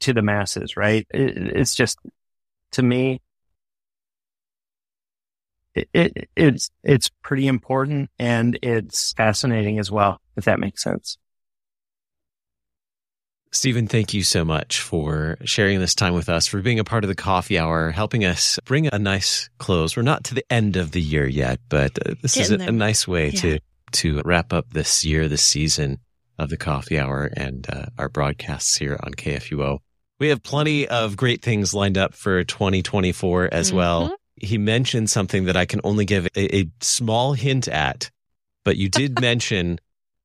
to 0.00 0.12
the 0.12 0.22
masses, 0.22 0.76
right? 0.76 1.06
It, 1.10 1.56
it's 1.56 1.74
just, 1.74 1.98
to 2.72 2.82
me, 2.82 3.22
it, 5.74 5.88
it, 5.94 6.28
it's, 6.36 6.70
it's 6.84 7.10
pretty 7.22 7.46
important 7.46 8.10
and 8.18 8.58
it's 8.62 9.14
fascinating 9.14 9.78
as 9.78 9.90
well, 9.90 10.20
if 10.36 10.44
that 10.44 10.60
makes 10.60 10.82
sense. 10.82 11.16
Steven, 13.50 13.86
thank 13.86 14.12
you 14.12 14.22
so 14.22 14.44
much 14.44 14.80
for 14.80 15.38
sharing 15.44 15.80
this 15.80 15.94
time 15.94 16.12
with 16.12 16.28
us, 16.28 16.46
for 16.46 16.60
being 16.60 16.78
a 16.78 16.84
part 16.84 17.04
of 17.04 17.08
the 17.08 17.14
coffee 17.14 17.58
hour, 17.58 17.90
helping 17.90 18.24
us 18.24 18.58
bring 18.64 18.88
a 18.92 18.98
nice 18.98 19.48
close. 19.58 19.96
We're 19.96 20.02
not 20.02 20.24
to 20.24 20.34
the 20.34 20.44
end 20.52 20.76
of 20.76 20.92
the 20.92 21.00
year 21.00 21.26
yet, 21.26 21.58
but 21.68 21.98
uh, 22.06 22.14
this 22.20 22.34
Getting 22.34 22.60
is 22.60 22.66
a, 22.66 22.68
a, 22.68 22.72
nice 22.72 23.08
way 23.08 23.30
yeah. 23.30 23.40
to 23.40 23.58
to 23.92 24.22
wrap 24.24 24.52
up 24.52 24.70
this 24.70 25.04
year, 25.04 25.28
this 25.28 25.42
season 25.42 25.98
of 26.38 26.50
the 26.50 26.58
coffee 26.58 26.98
hour 26.98 27.30
and 27.36 27.66
uh, 27.70 27.86
our 27.98 28.10
broadcasts 28.10 28.76
here 28.76 28.98
on 29.02 29.12
KFUO. 29.12 29.78
We 30.20 30.28
have 30.28 30.42
plenty 30.42 30.86
of 30.86 31.16
great 31.16 31.42
things 31.42 31.72
lined 31.72 31.96
up 31.96 32.14
for 32.14 32.44
2024 32.44 33.48
as 33.50 33.68
mm-hmm. 33.68 33.76
well. 33.76 34.16
He 34.36 34.58
mentioned 34.58 35.10
something 35.10 35.46
that 35.46 35.56
I 35.56 35.64
can 35.64 35.80
only 35.84 36.04
give 36.04 36.26
a, 36.36 36.56
a 36.56 36.70
small 36.80 37.32
hint 37.32 37.66
at, 37.66 38.10
but 38.64 38.76
you 38.76 38.88
did 38.88 39.20
mention 39.20 39.78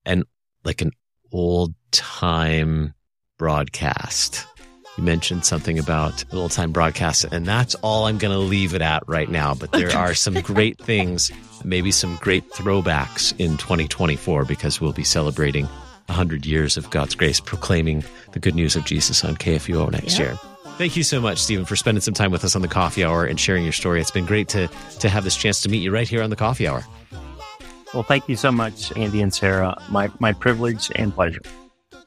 an 0.06 0.26
like 0.66 0.82
an 0.82 0.92
old 1.32 1.74
time 1.92 2.94
broadcast. 3.38 4.46
You 4.98 5.04
mentioned 5.04 5.46
something 5.46 5.80
about 5.80 6.24
old 6.34 6.52
time 6.52 6.72
broadcast, 6.72 7.26
and 7.26 7.46
that's 7.46 7.76
all 7.76 8.06
I'm 8.06 8.18
going 8.18 8.34
to 8.34 8.40
leave 8.40 8.74
it 8.74 8.82
at 8.82 9.08
right 9.08 9.30
now. 9.30 9.56
But 9.56 9.72
there 9.72 9.92
are 9.96 10.14
some 10.14 10.36
great 10.42 10.78
things 10.78 11.32
maybe 11.64 11.92
some 11.92 12.16
great 12.18 12.50
throwbacks 12.52 13.38
in 13.40 13.58
2024 13.58 14.46
because 14.46 14.82
we'll 14.82 14.94
be 14.94 15.04
celebrating 15.04 15.66
100 16.08 16.46
years 16.46 16.78
of 16.78 16.90
God's 16.90 17.16
grace, 17.16 17.40
proclaiming 17.40 18.04
the 18.32 18.40
good 18.40 18.56
news 18.56 18.76
of 18.76 18.86
Jesus 18.86 19.24
on 19.24 19.36
KFUO 19.36 19.92
next 19.92 20.18
yeah. 20.18 20.26
year. 20.26 20.40
Thank 20.78 20.98
you 20.98 21.04
so 21.04 21.22
much, 21.22 21.38
Steven, 21.38 21.66
for 21.66 21.76
spending 21.76 22.02
some 22.02 22.14
time 22.14 22.32
with 22.32 22.44
us 22.44 22.56
on 22.56 22.62
the 22.62 22.68
coffee 22.68 23.04
hour 23.04 23.26
and 23.26 23.40
sharing 23.40 23.64
your 23.64 23.74
story. 23.74 24.02
It's 24.02 24.12
been 24.12 24.26
great 24.26 24.48
to, 24.50 24.68
to 25.00 25.10
have 25.10 25.24
this 25.24 25.36
chance 25.36 25.62
to 25.62 25.70
meet 25.70 25.84
you 25.84 25.92
right 25.92 26.08
here 26.08 26.24
on 26.24 26.30
the 26.30 26.36
coffee 26.36 26.68
hour. 26.68 26.84
Well, 27.94 28.04
thank 28.04 28.28
you 28.28 28.36
so 28.36 28.52
much, 28.52 28.96
Andy 28.98 29.22
and 29.22 29.34
Sarah. 29.34 29.80
My, 29.90 30.10
my 30.20 30.34
privilege 30.34 30.92
and 30.96 31.14
pleasure. 31.14 31.42